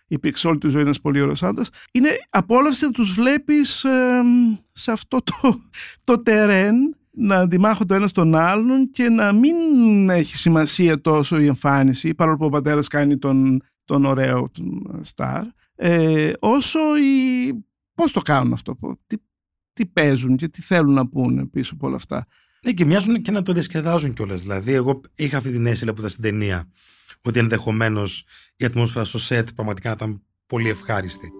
υπήρξε 0.06 0.48
όλη 0.48 0.58
τη 0.58 0.68
ζωή 0.68 0.82
ένας 0.82 1.00
πολύ 1.00 1.20
ωραίος 1.20 1.42
άντρας. 1.42 1.68
Είναι 1.92 2.08
απόλαυση 2.30 2.84
να 2.84 2.90
τους 2.90 3.12
βλέπεις 3.12 3.86
σε 4.72 4.92
αυτό 4.92 5.22
το, 5.22 5.60
το 6.04 6.22
τερέν 6.22 6.96
να 7.14 7.37
αντιμάχουν 7.37 7.87
το 7.87 7.95
ένας 7.95 8.12
τον 8.12 8.35
άλλον 8.35 8.90
και 8.90 9.09
να 9.09 9.33
μην 9.33 9.54
έχει 10.11 10.37
σημασία 10.37 11.00
τόσο 11.00 11.38
η 11.38 11.47
εμφάνιση, 11.47 12.14
παρόλο 12.14 12.37
που 12.37 12.45
ο 12.45 12.49
πατέρας 12.49 12.88
κάνει 12.88 13.19
τον, 13.19 13.62
τον 13.85 14.04
ωραίο 14.04 14.50
τον 14.50 14.99
στάρ, 15.04 15.45
ε, 15.75 16.33
όσο 16.38 16.78
η... 16.97 17.52
πώς 17.95 18.12
το 18.12 18.21
κάνουν 18.21 18.52
αυτό, 18.52 18.78
τι, 19.07 19.16
τι 19.73 19.87
παίζουν 19.87 20.37
και 20.37 20.49
τι 20.49 20.62
θέλουν 20.62 20.95
να 20.95 21.09
πούνε 21.09 21.47
πίσω 21.47 21.75
από 21.75 21.87
όλα 21.87 21.97
αυτά. 21.97 22.26
Ναι, 22.64 22.73
και 22.73 22.85
μοιάζουν 22.85 23.23
και 23.23 23.31
να 23.31 23.42
το 23.42 23.52
διασκεδάζουν 23.52 24.12
κιόλας. 24.12 24.42
Δηλαδή, 24.42 24.73
εγώ 24.73 25.00
είχα 25.14 25.37
αυτή 25.37 25.52
την 25.52 25.66
αίσθηση 25.66 25.92
που 25.92 25.99
ήταν 25.99 26.11
στην 26.11 26.23
ταινία 26.23 26.71
ότι 27.23 27.38
ενδεχομένως 27.38 28.25
η 28.57 28.64
ατμόσφαιρα 28.64 29.04
στο 29.04 29.19
σετ 29.19 29.49
πραγματικά 29.54 29.88
να 29.88 29.95
ήταν 29.95 30.23
πολύ 30.47 30.69
ευχάριστη. 30.69 31.33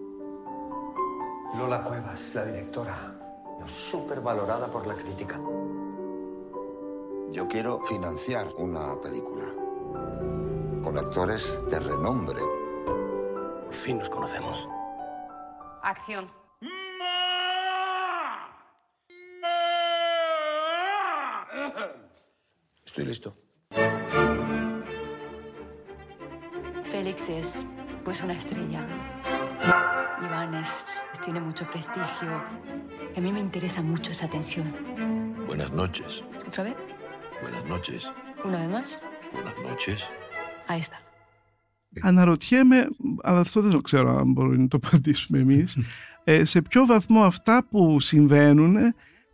Lola 1.59 1.81
Cuevas, 1.87 2.23
la 2.35 2.43
directora, 2.49 2.97
súper 3.67 4.21
valorada 4.21 4.67
por 4.69 4.87
la 4.87 4.95
crítica. 4.95 5.41
Yo 7.31 7.49
quiero 7.49 7.81
financiar 7.85 8.49
una 8.57 9.01
película 9.01 9.47
con 10.83 10.99
actores 10.99 11.61
de 11.71 11.81
renombre. 11.81 12.41
Por 13.65 13.75
fin 13.75 13.99
nos 13.99 14.11
conocemos. 14.11 14.69
Acción. 15.83 16.31
Estoy 22.85 23.07
listo. 23.07 23.35
Félix 26.85 27.29
es, 27.31 27.67
pues, 28.05 28.23
una 28.23 28.35
estrella. 28.35 28.87
Iván 30.21 30.55
es, 30.55 31.02
tiene 31.25 31.41
mucho 31.41 31.65
prestigio. 31.73 32.31
A 33.17 33.21
mí 33.21 33.33
me 33.33 33.41
interesa 33.41 33.81
mucho 33.83 34.11
esa 34.11 34.29
tensión. 34.29 34.67
Buenas 35.47 35.71
noches. 35.73 36.23
¿Otra 36.49 36.63
vez? 36.65 36.75
Buenas 37.43 37.65
noches. 37.73 38.01
¿Una 38.45 38.59
vez 38.63 38.71
más? 38.77 38.89
Buenas 39.33 39.57
noches. 39.69 39.99
Ahí 40.69 40.81
está. 40.81 40.99
Αναρωτιέμαι, 42.03 42.89
αλλά 43.23 43.39
αυτό 43.41 43.61
δεν 43.61 43.71
το 43.71 43.81
ξέρω 43.81 44.19
αν 44.19 44.33
μπορούμε 44.33 44.57
να 44.57 44.69
το 44.69 44.79
απαντήσουμε 44.83 45.39
εμείς, 45.39 45.79
ε, 46.25 46.45
σε 46.45 46.63
ποιο 46.63 46.87
βαθμό 46.87 47.23
αυτά 47.25 47.67
που 47.71 48.01
συμβαίνουν 48.01 48.77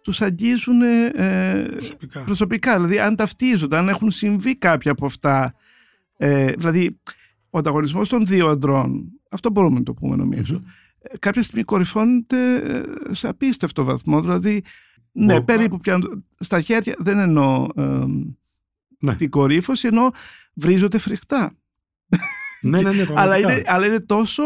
τους 0.03 0.23
αγγίζουν 0.23 0.83
ε, 0.83 1.69
Προσωπικά. 1.71 2.21
προσωπικά. 2.25 2.75
Δηλαδή 2.75 2.99
αν 2.99 3.17
ταυτίζονται, 3.17 3.77
αν 3.77 3.89
έχουν 3.89 4.11
συμβεί 4.11 4.57
κάποια 4.57 4.91
από 4.93 5.07
αυτά. 5.07 5.55
Ε, 6.17 6.53
δηλαδή 6.53 7.01
ο 7.51 7.59
ανταγωνισμός 7.59 8.09
των 8.09 8.27
δύο 8.27 8.49
αντρών, 8.49 9.13
αυτό 9.31 9.51
μπορούμε 9.51 9.79
να 9.79 9.85
το 9.85 9.95
πούμε 9.95 10.17
νομίζω, 10.17 10.55
ε, 10.55 10.61
κάποια 11.19 11.43
στιγμή 11.43 11.65
κορυφώνεται 11.65 12.57
ε, 12.57 12.83
σε 13.15 13.29
απίστευτο 13.29 13.85
βαθμό. 13.85 14.21
Δηλαδή, 14.21 14.63
ναι, 15.13 15.27
Μπορώ- 15.27 15.45
περίπου 15.45 15.79
πια 15.81 15.99
στα 16.39 16.61
χέρια, 16.61 16.95
δεν 16.99 17.19
εννοώ 17.19 17.67
ε, 17.77 18.05
Ναι. 18.99 19.15
την 19.15 19.31
κορύφωση, 19.31 19.87
ενώ 19.87 20.11
βρίζονται 20.55 20.99
φρικτά. 20.99 21.53
ναι, 22.63 22.81
ναι, 22.83 22.91
ναι, 22.93 23.01
αλλά, 23.03 23.13
πραγματικά. 23.15 23.53
είναι, 23.53 23.63
αλλά 23.67 23.87
είναι 23.87 24.01
τόσο 24.01 24.43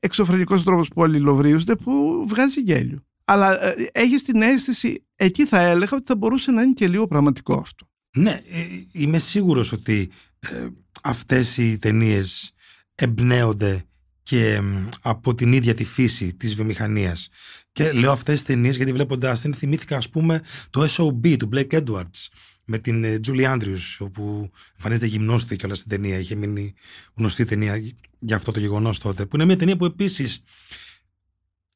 εξωφρενικός 0.00 0.64
τρόπος 0.64 0.88
που 0.88 1.02
αλληλοβρίζονται 1.04 1.76
που 1.76 2.24
βγάζει 2.28 2.60
γέλιο. 2.60 3.04
Αλλά 3.24 3.64
ε, 3.64 3.88
έχεις 3.92 4.22
την 4.24 4.42
αίσθηση, 4.42 5.04
εκεί 5.16 5.46
θα 5.46 5.60
έλεγα 5.60 5.96
ότι 5.96 6.06
θα 6.06 6.16
μπορούσε 6.16 6.50
να 6.50 6.62
είναι 6.62 6.72
και 6.72 6.88
λίγο 6.88 7.06
πραγματικό 7.06 7.54
αυτό. 7.54 7.88
Ναι, 8.16 8.30
ε, 8.30 8.64
είμαι 8.92 9.18
σίγουρος 9.18 9.72
ότι 9.72 10.10
ε, 10.38 10.66
αυτές 11.02 11.56
οι 11.56 11.78
ταινίες 11.78 12.52
εμπνέονται 12.94 13.84
και 14.24 14.60
μ, 14.60 14.88
από 15.02 15.34
την 15.34 15.52
ίδια 15.52 15.74
τη 15.74 15.84
φύση 15.84 16.34
της 16.34 16.54
βιομηχανίας. 16.54 17.28
Και 17.72 17.92
λέω 17.92 18.12
αυτές 18.12 18.34
τις 18.34 18.42
ταινίες 18.44 18.76
γιατί 18.76 18.92
βλέποντας 18.92 19.40
την 19.40 19.54
θυμήθηκα 19.54 19.96
ας 19.96 20.08
πούμε 20.08 20.40
το 20.70 20.86
SOB 20.96 21.36
του 21.38 21.48
Blake 21.52 21.82
Edwards 21.84 22.28
με 22.66 22.78
την 22.78 23.04
ε, 23.04 23.20
Julie 23.26 23.54
Andrews 23.54 23.96
όπου 23.98 24.50
εμφανίζεται 24.76 25.06
γυμνώστη 25.06 25.56
και 25.56 25.66
όλα 25.66 25.74
στην 25.74 25.88
ταινία. 25.88 26.18
Είχε 26.18 26.34
μείνει 26.34 26.74
γνωστή 27.14 27.44
ταινία 27.44 27.82
για 28.18 28.36
αυτό 28.36 28.52
το 28.52 28.60
γεγονός 28.60 28.98
τότε. 28.98 29.26
Που 29.26 29.36
είναι 29.36 29.44
μια 29.44 29.56
ταινία 29.56 29.76
που 29.76 29.84
επίσης 29.84 30.40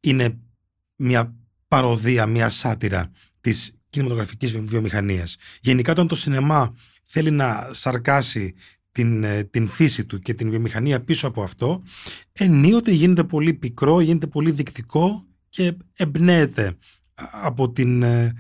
είναι 0.01 0.39
μια 0.97 1.35
παροδία, 1.69 2.27
μια 2.27 2.49
σάτυρα 2.49 3.11
της 3.41 3.73
κινηματογραφικής 3.91 4.53
βι- 4.53 4.69
βιομηχανίας. 4.69 5.37
Γενικά 5.61 5.93
όταν 5.93 6.07
το 6.09 6.15
σινεμά 6.15 6.75
θέλει 7.05 7.31
να 7.31 7.71
σαρκάσει 7.73 8.55
την, 9.03 9.25
ε, 9.25 9.45
την 9.45 9.69
φύση 9.69 10.05
του 10.07 10.19
και 10.19 10.35
την 10.35 10.51
βιομηχανία 10.51 11.05
πίσω 11.05 11.27
από 11.27 11.43
αυτό, 11.43 11.83
ενίοτε 12.33 12.93
γίνεται 12.93 13.25
πολύ 13.25 13.55
πικρό, 13.55 14.01
γίνεται 14.01 14.27
πολύ 14.27 14.51
δεικτικό 14.51 15.25
και 15.49 15.77
εμπνέεται 15.97 16.67
α- 17.15 17.47
από 17.47 17.71
την, 17.73 18.03
ε, 18.03 18.33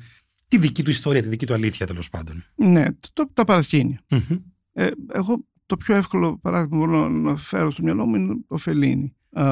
τη 0.48 0.58
δική 0.58 0.82
του 0.82 0.90
ιστορία, 0.90 1.22
τη 1.22 1.28
δική 1.28 1.46
του 1.46 1.54
αλήθεια 1.54 1.86
τέλος 1.86 2.08
πάντων. 2.08 2.44
Ναι, 2.54 2.86
το, 3.12 3.30
τα 3.32 3.44
παρασκήνια. 3.44 4.00
Μμμ. 4.10 4.38
Ε, 4.72 4.88
εγώ 5.12 5.44
το 5.66 5.76
πιο 5.76 5.94
εύκολο 5.94 6.38
παράδειγμα 6.38 6.78
που 6.78 6.86
μπορώ 6.86 7.08
να 7.08 7.36
φέρω 7.36 7.70
στο 7.70 7.82
μυαλό 7.82 8.06
μου 8.06 8.14
είναι 8.14 8.34
το 8.48 8.56
Φελίνι. 8.56 9.14
Ε, 9.32 9.42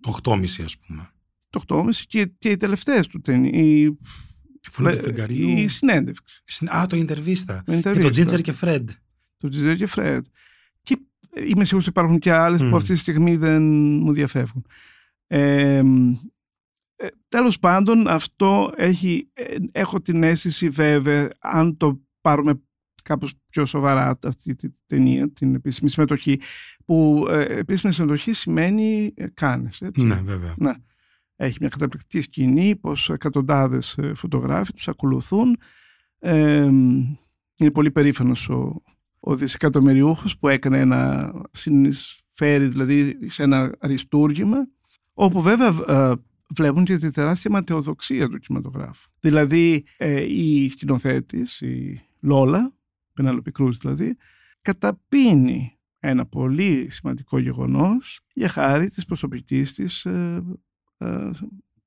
Το 0.00 0.18
8,5 0.22 0.62
ας 0.64 0.76
πούμε. 0.78 1.08
το 1.50 1.62
8,5 1.66 1.88
και, 2.06 2.26
και 2.38 2.48
οι 2.50 2.56
τελευταίες 2.56 3.06
του 3.06 3.20
ταινίες. 3.20 3.60
Η, 3.60 3.80
Η 3.80 4.70
φωνή 4.70 4.96
του 4.96 5.02
φεγγαριού. 5.02 5.48
η 5.48 5.68
συνέντευξη. 5.68 6.42
Συν- 6.44 6.70
Α, 6.74 6.86
το 6.86 6.96
Ιντερβίστα. 6.96 7.62
Το 7.66 7.72
Και 7.74 7.80
το 7.80 7.90
intervista. 7.90 8.14
Ginger 8.28 8.40
και 8.40 8.54
Fred. 8.60 8.84
Το 9.42 9.48
Τζιζέρ 9.48 9.76
και 9.76 9.86
Φρέντ. 9.86 10.24
Και 10.82 10.96
ε, 11.30 11.40
είμαι 11.40 11.64
σίγουρος 11.64 11.88
ότι 11.88 11.98
υπάρχουν 11.98 12.18
και 12.18 12.32
άλλες 12.32 12.62
Μμ. 12.62 12.70
που 12.70 12.76
αυτή 12.76 12.92
τη 12.92 12.98
στιγμή 12.98 13.36
δεν 13.36 13.62
μου 14.00 14.12
διαφεύγουν. 14.12 14.66
Ε, 15.26 15.82
ε, 16.96 17.06
τέλος 17.28 17.58
πάντων 17.58 18.08
αυτό 18.08 18.72
έχει, 18.76 19.28
ε, 19.32 19.56
έχω 19.72 20.00
την 20.00 20.22
αίσθηση 20.22 20.68
βέβαια 20.68 21.28
αν 21.38 21.76
το 21.76 22.00
πάρουμε 22.20 22.62
κάπως 23.02 23.34
πιο 23.48 23.64
σοβαρά 23.64 24.18
αυτή 24.24 24.54
τη 24.54 24.68
ταινία, 24.86 25.30
την 25.30 25.54
επίσημη 25.54 25.90
συμμετοχή 25.90 26.40
που 26.84 27.26
ε, 27.28 27.58
επίσημη 27.58 27.92
συμμετοχή 27.92 28.32
σημαίνει 28.32 29.12
ε, 29.16 29.26
κάνες. 29.34 29.80
Έτσι. 29.80 30.02
Ναι, 30.02 30.20
βέβαια. 30.24 30.54
Ναι. 30.58 30.72
Έχει 31.36 31.56
μια 31.60 31.68
καταπληκτική 31.68 32.20
σκηνή, 32.20 32.76
πως 32.76 33.10
εκατοντάδες 33.10 33.98
ε, 33.98 34.14
φωτογράφοι 34.14 34.72
τους 34.72 34.88
ακολουθούν. 34.88 35.58
Ε, 36.18 36.62
είναι 37.56 37.70
πολύ 37.72 37.90
περήφανος 37.90 38.48
ο, 38.48 38.82
ο 39.24 39.36
δισεκατομμυριούχος 39.36 40.38
που 40.38 40.48
έκανε 40.48 40.78
ένα 40.78 41.32
συνεισφέρει 41.50 42.66
δηλαδή 42.66 43.18
σε 43.24 43.42
ένα 43.42 43.74
αριστούργημα 43.78 44.68
όπου 45.12 45.42
βέβαια 45.42 45.74
ε, 45.88 46.12
βλέπουν 46.54 46.84
και 46.84 46.96
τη 46.96 47.10
τεράστια 47.10 47.50
ματαιοδοξία 47.50 48.28
του 48.28 48.38
κινηματογράφου. 48.38 49.08
Δηλαδή 49.20 49.84
ε, 49.96 50.20
η 50.20 50.68
σκηνοθέτης, 50.68 51.60
η 51.60 52.02
Λόλα, 52.20 52.72
Πενάλοπη 53.12 53.50
Κρούς 53.50 53.78
δηλαδή, 53.78 54.16
καταπίνει 54.62 55.78
ένα 55.98 56.26
πολύ 56.26 56.86
σημαντικό 56.90 57.38
γεγονός 57.38 58.20
για 58.34 58.48
χάρη 58.48 58.90
της 58.90 59.04
προσωπικής 59.04 59.72
της 59.72 60.04
ε, 60.04 60.42
ε, 60.98 61.30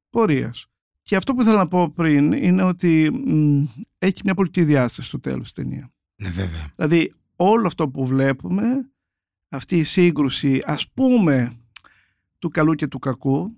πορείας. 0.10 0.65
Και 1.04 1.15
αυτό 1.15 1.34
που 1.34 1.41
ήθελα 1.41 1.58
να 1.58 1.67
πω 1.67 1.91
πριν 1.91 2.32
είναι 2.32 2.63
ότι 2.63 3.10
μ, 3.12 3.63
έχει 3.98 4.21
μια 4.24 4.34
πολιτική 4.34 4.65
διάσταση 4.65 5.08
στο 5.08 5.19
τέλος 5.19 5.41
της 5.41 5.52
ταινία. 5.52 5.93
Ναι, 6.15 6.30
βέβαια. 6.30 6.74
Δηλαδή 6.76 7.13
όλο 7.36 7.67
αυτό 7.67 7.89
που 7.89 8.06
βλέπουμε, 8.06 8.89
αυτή 9.50 9.78
η 9.78 9.84
σύγκρουση 9.84 10.60
ας 10.65 10.89
πούμε 10.93 11.60
του 12.39 12.50
καλού 12.50 12.74
και 12.74 12.88
του 12.88 13.00
κακού, 13.00 13.52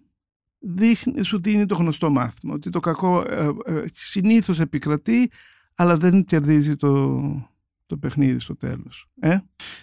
δείχνει, 0.59 1.23
σου 1.23 1.41
δίνει 1.41 1.65
το 1.65 1.75
γνωστό 1.75 2.09
μάθημα. 2.09 2.53
Ότι 2.53 2.69
το 2.69 2.79
κακό 2.79 3.21
ε, 3.21 3.45
ε, 3.65 3.83
συνήθως 3.93 4.59
επικρατεί, 4.59 5.31
αλλά 5.75 5.97
δεν 5.97 6.23
κερδίζει 6.23 6.75
το, 6.75 7.21
το 7.85 7.97
παιχνίδι 7.97 8.39
στο 8.39 8.55
τέλος. 8.55 9.07
Ε; 9.19 9.37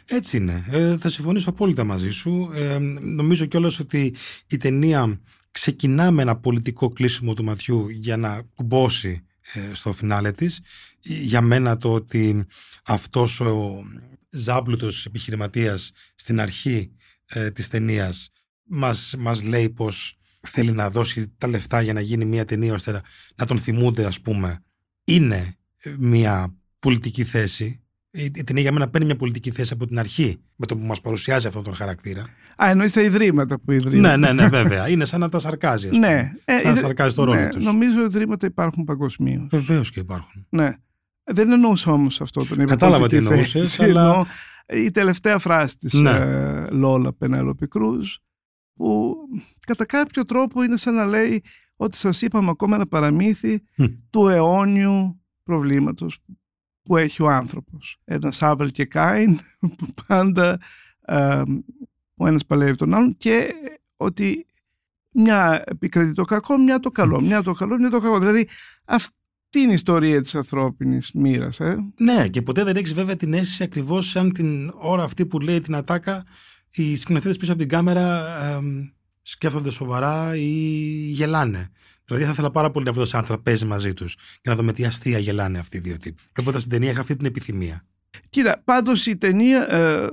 Έτσι 0.06 0.36
είναι. 0.36 0.64
Ε, 0.70 0.98
θα 0.98 1.08
συμφωνήσω 1.08 1.50
απόλυτα 1.50 1.84
μαζί 1.84 2.10
σου. 2.10 2.50
Ε, 2.54 2.78
νομίζω 3.00 3.46
κιόλας 3.46 3.78
ότι 3.78 4.14
η 4.46 4.56
ταινία 4.56 5.20
ξεκινά 5.50 6.10
με 6.10 6.22
ένα 6.22 6.36
πολιτικό 6.36 6.90
κλείσιμο 6.90 7.34
του 7.34 7.44
ματιού 7.44 7.88
για 7.88 8.16
να 8.16 8.42
κουμπώσει 8.54 9.08
ε, 9.10 9.33
στο 9.72 9.92
φινάλε 9.92 10.32
της. 10.32 10.60
Για 11.00 11.40
μένα 11.40 11.76
το 11.76 11.92
ότι 11.94 12.46
αυτός 12.84 13.40
ο 13.40 13.82
ζάμπλουτος 14.30 15.06
επιχειρηματίας 15.06 15.92
στην 16.14 16.40
αρχή 16.40 16.90
ε, 17.26 17.50
της 17.50 17.68
ταινίας 17.68 18.28
μας, 18.64 19.14
μας 19.18 19.42
λέει 19.42 19.70
πως 19.70 20.18
θέλει 20.40 20.70
να 20.72 20.90
δώσει 20.90 21.34
τα 21.38 21.46
λεφτά 21.46 21.80
για 21.82 21.92
να 21.92 22.00
γίνει 22.00 22.24
μια 22.24 22.44
ταινία 22.44 22.72
ώστε 22.74 22.92
να- 22.92 23.02
να 23.34 23.46
τον 23.46 23.58
θυμούνται 23.58 24.04
ας 24.04 24.20
πούμε 24.20 24.64
είναι 25.04 25.54
μια 25.98 26.54
πολιτική 26.78 27.24
θέση 27.24 27.83
η 28.16 28.24
η 28.24 28.44
ταινία 28.44 28.62
για 28.62 28.72
μένα 28.72 28.88
παίρνει 28.88 29.06
μια 29.06 29.16
πολιτική 29.16 29.50
θέση 29.50 29.72
από 29.72 29.86
την 29.86 29.98
αρχή 29.98 30.36
με 30.56 30.66
το 30.66 30.76
που 30.76 30.84
μας 30.84 31.00
παρουσιάζει 31.00 31.46
αυτόν 31.46 31.62
τον 31.62 31.74
χαρακτήρα. 31.74 32.22
Α, 32.64 32.70
εννοείς 32.70 32.92
τα 32.92 33.00
ιδρύματα 33.02 33.58
που 33.60 33.72
ιδρύουν. 33.72 34.00
Ναι, 34.00 34.16
ναι, 34.16 34.32
ναι, 34.32 34.48
βέβαια. 34.48 34.88
Είναι 34.88 35.04
σαν 35.04 35.20
να 35.20 35.28
τα 35.28 35.38
σαρκάζει, 35.38 35.88
ας 35.88 35.92
πούμε. 35.94 36.06
Ναι, 36.06 36.32
ε, 36.44 36.52
σαν 36.52 36.62
να 36.64 36.68
ιδρύ- 36.70 36.84
σαρκάζει 36.84 37.14
το 37.14 37.24
ρόλο 37.24 37.40
ναι, 37.40 37.48
τους. 37.48 37.64
Νομίζω 37.64 37.98
ότι 37.98 38.16
ιδρύματα 38.16 38.46
υπάρχουν 38.46 38.84
παγκοσμίως. 38.84 39.46
Βεβαίως 39.50 39.90
και 39.90 40.00
υπάρχουν. 40.00 40.46
Ναι. 40.50 40.72
Δεν 41.24 41.52
εννοούσα 41.52 41.92
όμως 41.92 42.20
αυτό 42.20 42.44
τον 42.46 42.58
είπα. 42.60 42.70
Κατάλαβα 42.70 43.08
τι 43.08 43.14
πολιτική 43.14 43.32
εννοούσες, 43.32 43.74
θέση. 43.74 43.90
αλλά- 43.90 44.02
Εννοώ 44.10 44.24
Η 44.86 44.90
τελευταία 44.90 45.38
φράση 45.38 45.76
της 45.76 45.92
Ναι. 45.92 46.10
ε, 46.10 46.66
Λόλα 46.70 47.12
Πενέλοπη 47.14 47.68
Κρούζ 47.68 48.08
που 48.74 49.14
κατά 49.66 49.86
κάποιο 49.86 50.24
τρόπο 50.24 50.62
είναι 50.62 50.76
σαν 50.76 50.94
να 50.94 51.04
λέει 51.04 51.42
ότι 51.76 51.96
σας 51.96 52.22
είπαμε 52.22 52.50
ακόμα 52.50 52.76
ένα 52.76 52.86
παραμύθι 52.86 53.62
Μμ. 53.76 53.84
του 54.10 54.28
αιώνιου 54.28 55.22
προβλήματος 55.42 56.18
που 56.84 56.96
έχει 56.96 57.22
ο 57.22 57.30
άνθρωπος. 57.30 58.00
Ένας 58.04 58.36
Σάβελ 58.36 58.70
και 58.70 58.84
Κάιν 58.84 59.38
που 59.78 59.86
πάντα 60.06 60.60
ε, 61.04 61.42
ο 62.16 62.26
ένας 62.26 62.46
παλεύει 62.46 62.76
τον 62.76 62.94
άλλον 62.94 63.16
και 63.16 63.54
ότι 63.96 64.46
μια 65.10 65.62
επικρατεί 65.66 66.12
το 66.12 66.24
κακό, 66.24 66.58
μια 66.58 66.80
το 66.80 66.90
καλό, 66.90 67.20
μια 67.20 67.42
το 67.42 67.52
καλό, 67.52 67.78
μια 67.78 67.90
το 67.90 68.00
κακό. 68.00 68.18
Δηλαδή 68.18 68.48
αυτή 68.84 69.12
είναι 69.58 69.70
η 69.70 69.74
ιστορία 69.74 70.20
της 70.20 70.34
ανθρώπινης 70.34 71.12
μοίρας. 71.12 71.60
Ε; 71.60 71.76
Ναι, 71.96 72.28
και 72.28 72.42
ποτέ 72.42 72.64
δεν 72.64 72.76
έχεις 72.76 72.94
βέβαια 72.94 73.16
την 73.16 73.32
αίσθηση 73.32 73.62
ακριβώς 73.62 74.08
σαν 74.08 74.32
την 74.32 74.72
ώρα 74.74 75.02
αυτή 75.04 75.26
που 75.26 75.40
λέει 75.40 75.60
την 75.60 75.74
ατάκα 75.74 76.24
οι 76.70 76.96
σκηνοθέτες 76.96 77.36
πίσω 77.36 77.52
από 77.52 77.60
την 77.60 77.68
κάμερα 77.68 78.26
ε, 78.44 78.60
σκέφτονται 79.22 79.70
σοβαρά 79.70 80.36
ή 80.36 80.50
γελάνε. 81.10 81.70
Δηλαδή 82.04 82.24
θα 82.24 82.30
ήθελα 82.30 82.50
πάρα 82.50 82.70
πολύ 82.70 82.84
να 82.84 82.92
βρω 82.92 83.04
σε 83.04 83.16
ένα 83.16 83.26
τραπέζι 83.26 83.64
μαζί 83.64 83.94
τους 83.94 84.14
και 84.14 84.50
να 84.50 84.54
δω 84.56 84.62
με 84.62 84.72
τι 84.72 84.84
αστεία 84.84 85.18
γελάνε 85.18 85.58
αυτοί 85.58 85.76
οι 85.76 85.80
δύο 85.80 85.96
τύποι. 85.96 86.22
Οπότε 86.40 86.58
στην 86.58 86.70
ταινία 86.70 86.90
είχα 86.90 87.00
αυτή 87.00 87.16
την 87.16 87.26
επιθυμία. 87.26 87.86
Κοίτα, 88.30 88.62
πάντως 88.64 89.06
η 89.06 89.16
ταινία. 89.16 89.72
Ε, 89.72 90.08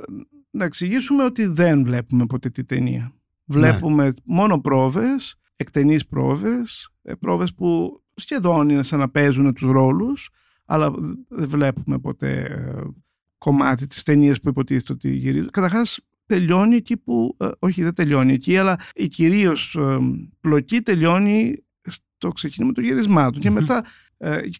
να 0.52 0.66
εξηγήσουμε 0.66 1.24
ότι 1.24 1.46
δεν 1.46 1.84
βλέπουμε 1.84 2.26
ποτέ 2.26 2.50
τη 2.50 2.64
ταινία. 2.64 3.14
Βλέπουμε 3.46 4.06
ναι. 4.06 4.12
μόνο 4.24 4.62
πρόβες, 4.62 5.36
εκτενείς 5.56 6.08
πρόβες, 6.08 6.90
ε, 7.02 7.14
πρόβες 7.14 7.54
που 7.54 8.02
σχεδόν 8.16 8.70
είναι 8.70 8.84
σαν 8.84 9.00
να 9.00 9.10
παίζουν 9.10 9.54
τους 9.54 9.72
ρόλους, 9.72 10.30
αλλά 10.66 10.94
δεν 11.28 11.50
βλέπουμε 11.50 12.00
ποτέ 12.00 12.40
ε, 12.42 12.82
κομμάτι 13.38 13.88
της 13.88 14.04
ταινίας 14.04 14.40
που 14.40 14.50
υποτίθεται 14.50 14.94
ότι 14.94 15.10
γυρίζει. 15.10 15.46
Καταρχάς 15.46 16.00
τελειώνει 16.26 16.76
εκεί 16.76 16.98
που, 16.98 17.36
ε, 17.40 17.48
όχι 17.60 17.84
δεν 17.84 17.94
τελειώνει 17.94 18.34
εκεί, 18.34 18.58
αλλά 18.58 18.80
η 18.94 19.08
κυρίως 19.08 19.78
πλοκή 20.42 20.82
τελειώνει 20.82 21.64
στο 22.22 22.30
ξεκίνημα 22.30 22.74
του 22.74 22.82
γυρισμάτου 22.82 23.40
και 23.40 23.50
μετά 23.50 23.86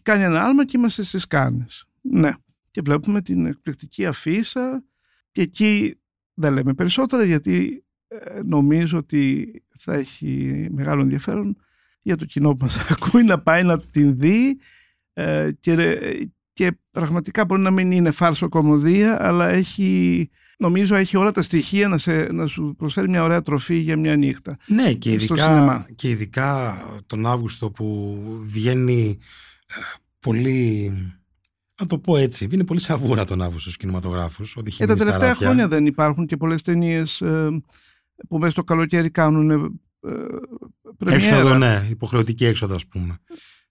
κάνει 0.02 0.22
ένα 0.22 0.44
άλμα 0.44 0.64
και 0.64 0.76
είμαστε 0.76 1.02
στις 1.02 1.26
κάνες. 1.26 1.84
Ναι. 2.00 2.30
Και 2.70 2.80
βλέπουμε 2.84 3.22
την 3.22 3.46
εκπληκτική 3.46 4.06
αφίσα 4.06 4.84
και 5.32 5.42
εκεί 5.42 6.00
δεν 6.34 6.52
λέμε 6.52 6.74
περισσότερα 6.74 7.24
γιατί 7.24 7.84
ε, 8.08 8.40
νομίζω 8.44 8.98
ότι 8.98 9.52
θα 9.76 9.94
έχει 9.94 10.66
μεγάλο 10.70 11.02
ενδιαφέρον 11.02 11.56
για 12.02 12.16
το 12.16 12.24
κοινό 12.24 12.52
που 12.52 12.58
μας 12.60 12.78
ακούει 12.92 13.22
να 13.24 13.42
πάει 13.42 13.62
να 13.62 13.78
την 13.78 14.18
δει 14.18 14.58
ε, 15.12 15.50
και, 15.60 15.74
και 16.52 16.78
πραγματικά 16.90 17.44
μπορεί 17.44 17.60
να 17.60 17.70
μην 17.70 17.90
είναι 17.90 18.10
φάρσο 18.10 18.48
κομμωδία 18.48 19.26
αλλά 19.26 19.48
έχει, 19.48 20.30
νομίζω 20.58 20.94
έχει 20.94 21.16
όλα 21.16 21.30
τα 21.30 21.42
στοιχεία 21.42 21.88
να, 21.88 21.98
σε, 21.98 22.12
να 22.32 22.46
σου 22.46 22.74
προσφέρει 22.78 23.08
μια 23.08 23.22
ωραία 23.22 23.42
τροφή 23.42 23.74
για 23.74 23.96
μια 23.96 24.16
νύχτα. 24.16 24.56
Ναι 24.66 24.92
και 24.92 25.12
ειδικά, 25.12 25.86
και 25.94 26.08
ειδικά 26.08 26.76
τον 27.06 27.26
Αύγουστο 27.26 27.70
που 27.70 28.18
βγαίνει 28.44 29.18
ε, 29.66 29.74
πολύ 30.20 30.90
να 31.80 31.88
το 31.88 31.98
πω 31.98 32.16
έτσι. 32.16 32.48
Είναι 32.50 32.64
πολύ 32.64 32.80
σαβούρα 32.80 33.24
τον 33.24 33.42
Αύγουστο 33.42 33.60
στους 33.60 33.76
κινηματογράφους. 33.76 34.56
Ε, 34.78 34.86
τα 34.86 34.96
τελευταία 34.96 35.34
χρόνια 35.34 35.68
δεν 35.68 35.86
υπάρχουν 35.86 36.26
και 36.26 36.36
πολλές 36.36 36.62
ταινίες 36.62 37.20
ε, 37.20 37.62
που 38.28 38.38
μέσα 38.38 38.50
στο 38.50 38.64
καλοκαίρι 38.64 39.10
κάνουν. 39.10 39.50
Ε, 40.00 41.14
Έξοδο, 41.14 41.54
ναι. 41.54 41.86
Υποχρεωτική 41.90 42.44
έξοδο, 42.44 42.74
ας 42.74 42.86
πούμε. 42.86 43.16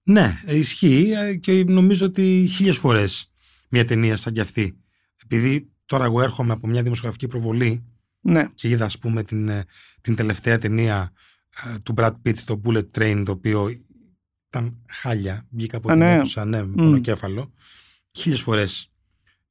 Ναι, 0.04 0.40
ισχύει 0.48 1.12
ε, 1.12 1.36
και 1.36 1.64
νομίζω 1.68 2.06
ότι 2.06 2.48
χίλιες 2.56 2.78
φορές 2.78 3.32
μια 3.70 3.86
ταινία 3.86 4.18
σαν 4.18 4.34
κι 4.34 4.40
αυτή. 4.40 4.78
Επειδή 5.24 5.72
τώρα 5.86 6.06
εγώ 6.06 6.22
έρχομαι 6.22 6.54
από 6.54 6.68
μια 6.68 6.84
δημοσιογραφική 6.84 7.28
προβολή 7.28 7.86
ναι. 8.22 8.46
και 8.54 8.70
είδα, 8.70 8.86
ας 8.86 8.98
πούμε, 8.98 9.24
την, 9.24 9.50
ε, 9.50 9.64
την 10.02 10.16
τελευταία 10.16 10.58
ταινία 10.58 11.12
του 11.84 11.94
Brad 11.98 12.12
Pitt, 12.26 12.38
το 12.38 12.62
Bullet 12.66 12.90
Train, 12.98 13.24
το 13.26 13.32
οποίο 13.32 13.70
ήταν 14.48 14.78
χάλια. 14.90 15.48
Βγήκα 15.50 15.78
από 15.78 15.88
την 15.88 15.98
ναι. 15.98 16.12
αίθουσα, 16.12 16.46
ναι, 16.46 16.66
με 16.66 16.76
πονοκέφαλο 16.76 17.54
χίλιες 18.12 18.42
φορές 18.42 18.92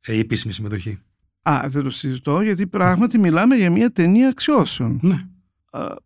ε, 0.00 0.14
η 0.14 0.18
επίσημη 0.18 0.52
συμμετοχή. 0.52 0.98
Α, 1.42 1.60
δεν 1.68 1.82
το 1.82 1.90
συζητώ, 1.90 2.40
γιατί 2.40 2.66
πράγματι 2.66 3.18
μιλάμε 3.18 3.56
για 3.56 3.70
μια 3.70 3.92
ταινία 3.92 4.28
αξιώσεων. 4.28 4.98
Ναι. 5.02 5.26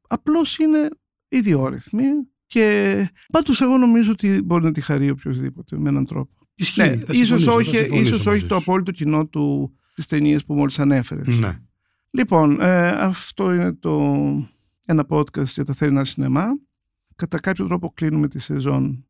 Απλώς 0.09 0.59
είναι 0.59 0.89
ιδιόρυθμη 1.29 2.05
και 2.47 3.09
πάντως 3.33 3.61
εγώ 3.61 3.77
νομίζω 3.79 4.11
ότι 4.11 4.43
μπορεί 4.43 4.65
να 4.65 4.73
τη 4.73 4.81
χαρεί 4.81 5.11
οποιοδήποτε 5.11 5.79
με 5.79 5.89
έναν 5.89 6.07
τρόπο. 6.07 6.33
Ισχύει. 6.55 6.81
Ναι, 6.81 7.03
ίσως 7.11 7.47
όχι, 7.47 7.77
ίσως 7.77 8.27
όχι 8.27 8.47
το 8.47 8.57
απόλυτο 8.57 8.93
κοινό 8.93 9.27
του 9.27 9.75
τις 9.95 10.07
ταινίε 10.07 10.39
που 10.39 10.55
μόλις 10.55 10.79
ανέφερες. 10.79 11.29
Ναι. 11.29 11.53
Λοιπόν, 12.11 12.61
ε, 12.61 12.89
αυτό 12.89 13.55
είναι 13.55 13.73
το 13.73 14.15
ένα 14.87 15.07
podcast 15.09 15.45
για 15.45 15.65
τα 15.65 15.75
θερινά 15.75 16.05
σινεμά. 16.05 16.45
Κατά 17.17 17.41
κάποιο 17.41 17.67
τρόπο 17.67 17.93
κλείνουμε 17.95 18.29
τη 18.29 18.39
σεζόν 18.39 19.07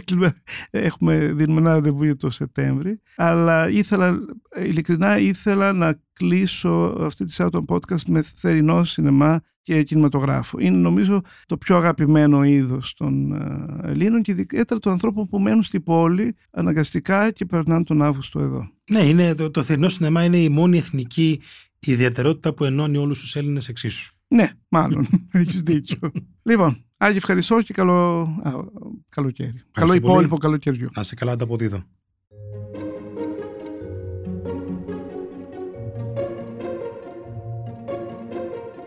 Έχουμε, 0.70 1.32
δίνουμε 1.32 1.60
ένα 1.60 1.72
ραντεβού 1.72 2.04
για 2.04 2.16
το 2.16 2.30
Σεπτέμβρη. 2.30 3.00
Αλλά 3.16 3.68
ήθελα, 3.68 4.18
ειλικρινά 4.56 5.18
ήθελα 5.18 5.72
να 5.72 6.00
κλείσω 6.12 6.96
αυτή 7.00 7.24
τη 7.24 7.32
σειρά 7.32 7.48
των 7.48 7.64
podcast 7.68 8.02
με 8.06 8.22
θερινό 8.22 8.84
σινεμά 8.84 9.40
και 9.70 9.82
κινηματογράφο. 9.82 10.58
Είναι 10.60 10.76
νομίζω 10.76 11.22
το 11.46 11.56
πιο 11.56 11.76
αγαπημένο 11.76 12.44
είδος 12.44 12.94
των 12.94 13.32
ε, 13.32 13.90
Ελλήνων 13.90 14.22
και 14.22 14.30
ιδιαίτερα 14.30 14.80
των 14.80 14.92
ανθρώπων 14.92 15.26
που 15.26 15.38
μένουν 15.38 15.62
στην 15.62 15.82
πόλη 15.82 16.34
αναγκαστικά 16.50 17.30
και 17.30 17.44
περνάνε 17.44 17.84
τον 17.84 18.02
Αύγουστο 18.02 18.40
εδώ. 18.40 18.70
Ναι, 18.90 19.00
είναι, 19.00 19.34
το, 19.34 19.50
το 19.50 19.62
θερινό 19.62 19.88
σινεμά 19.88 20.24
είναι 20.24 20.36
η 20.36 20.48
μόνη 20.48 20.78
εθνική 20.78 21.40
ιδιαιτερότητα 21.80 22.54
που 22.54 22.64
ενώνει 22.64 22.96
όλους 22.96 23.20
τους 23.20 23.36
Έλληνες 23.36 23.68
εξίσου. 23.68 24.14
Ναι, 24.28 24.50
μάλλον. 24.68 25.06
Έχεις 25.32 25.62
δίκιο. 25.62 26.12
λοιπόν, 26.42 26.84
Άγιε, 26.96 27.16
ευχαριστώ 27.16 27.62
και 27.62 27.72
καλό 27.72 28.20
α, 28.42 28.50
καλοκαίρι. 29.08 29.62
καλό 29.72 29.94
υπόλοιπο 29.94 30.38
καλοκαιριού. 30.38 30.88
Να 30.96 31.02
σε 31.02 31.14
καλά 31.14 31.32
ανταποδίδω. 31.32 31.84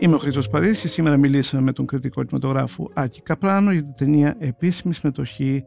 Είμαι 0.04 0.14
ο 0.14 0.18
Χρήστος 0.18 0.48
Παρίσι 0.48 0.80
και 0.80 0.88
σήμερα 0.88 1.16
μιλήσαμε 1.16 1.62
με 1.62 1.72
τον 1.72 1.86
κριτικό 1.86 2.24
κινηματογράφου 2.24 2.88
Άκη 2.94 3.22
Καπράνο 3.22 3.72
για 3.72 3.82
την 3.82 3.92
ταινία 3.94 4.36
Επίσημη 4.38 4.94
συμμετοχή 4.94 5.64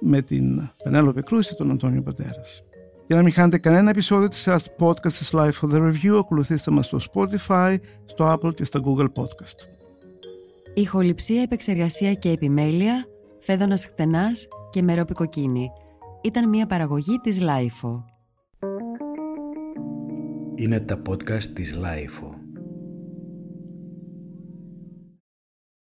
με 0.00 0.22
την 0.22 0.70
Πενέλοπε 0.84 1.22
Κρούση 1.22 1.48
και 1.48 1.54
τον 1.54 1.70
Αντώνιο 1.70 2.02
Πατέρας. 2.02 2.62
Για 3.06 3.16
να 3.16 3.22
μην 3.22 3.32
χάνετε 3.32 3.58
κανένα 3.58 3.90
επεισόδιο 3.90 4.28
της 4.28 4.38
σειράς 4.38 4.70
podcast 4.78 5.12
της 5.12 5.30
Life 5.32 5.52
for 5.60 5.70
the 5.72 5.76
Review, 5.76 6.16
ακολουθήστε 6.18 6.70
μας 6.70 6.86
στο 6.86 6.98
Spotify, 7.12 7.76
στο 8.04 8.32
Apple 8.32 8.54
και 8.54 8.64
στα 8.64 8.80
Google 8.84 9.08
Podcast. 9.14 9.68
Ηχοληψία, 10.74 11.42
επεξεργασία 11.42 12.14
και 12.14 12.30
επιμέλεια, 12.30 13.06
φέδωνας 13.38 13.84
χτενάς 13.86 14.48
και 14.70 14.82
μερόπικοκίνη. 14.82 15.70
Ήταν 16.22 16.48
μια 16.48 16.66
παραγωγή 16.66 17.18
της 17.22 17.38
Lifeo. 17.40 18.04
Είναι 20.54 20.80
τα 20.80 21.02
podcast 21.08 21.42
της 21.42 21.78
Lifeo. 21.82 22.37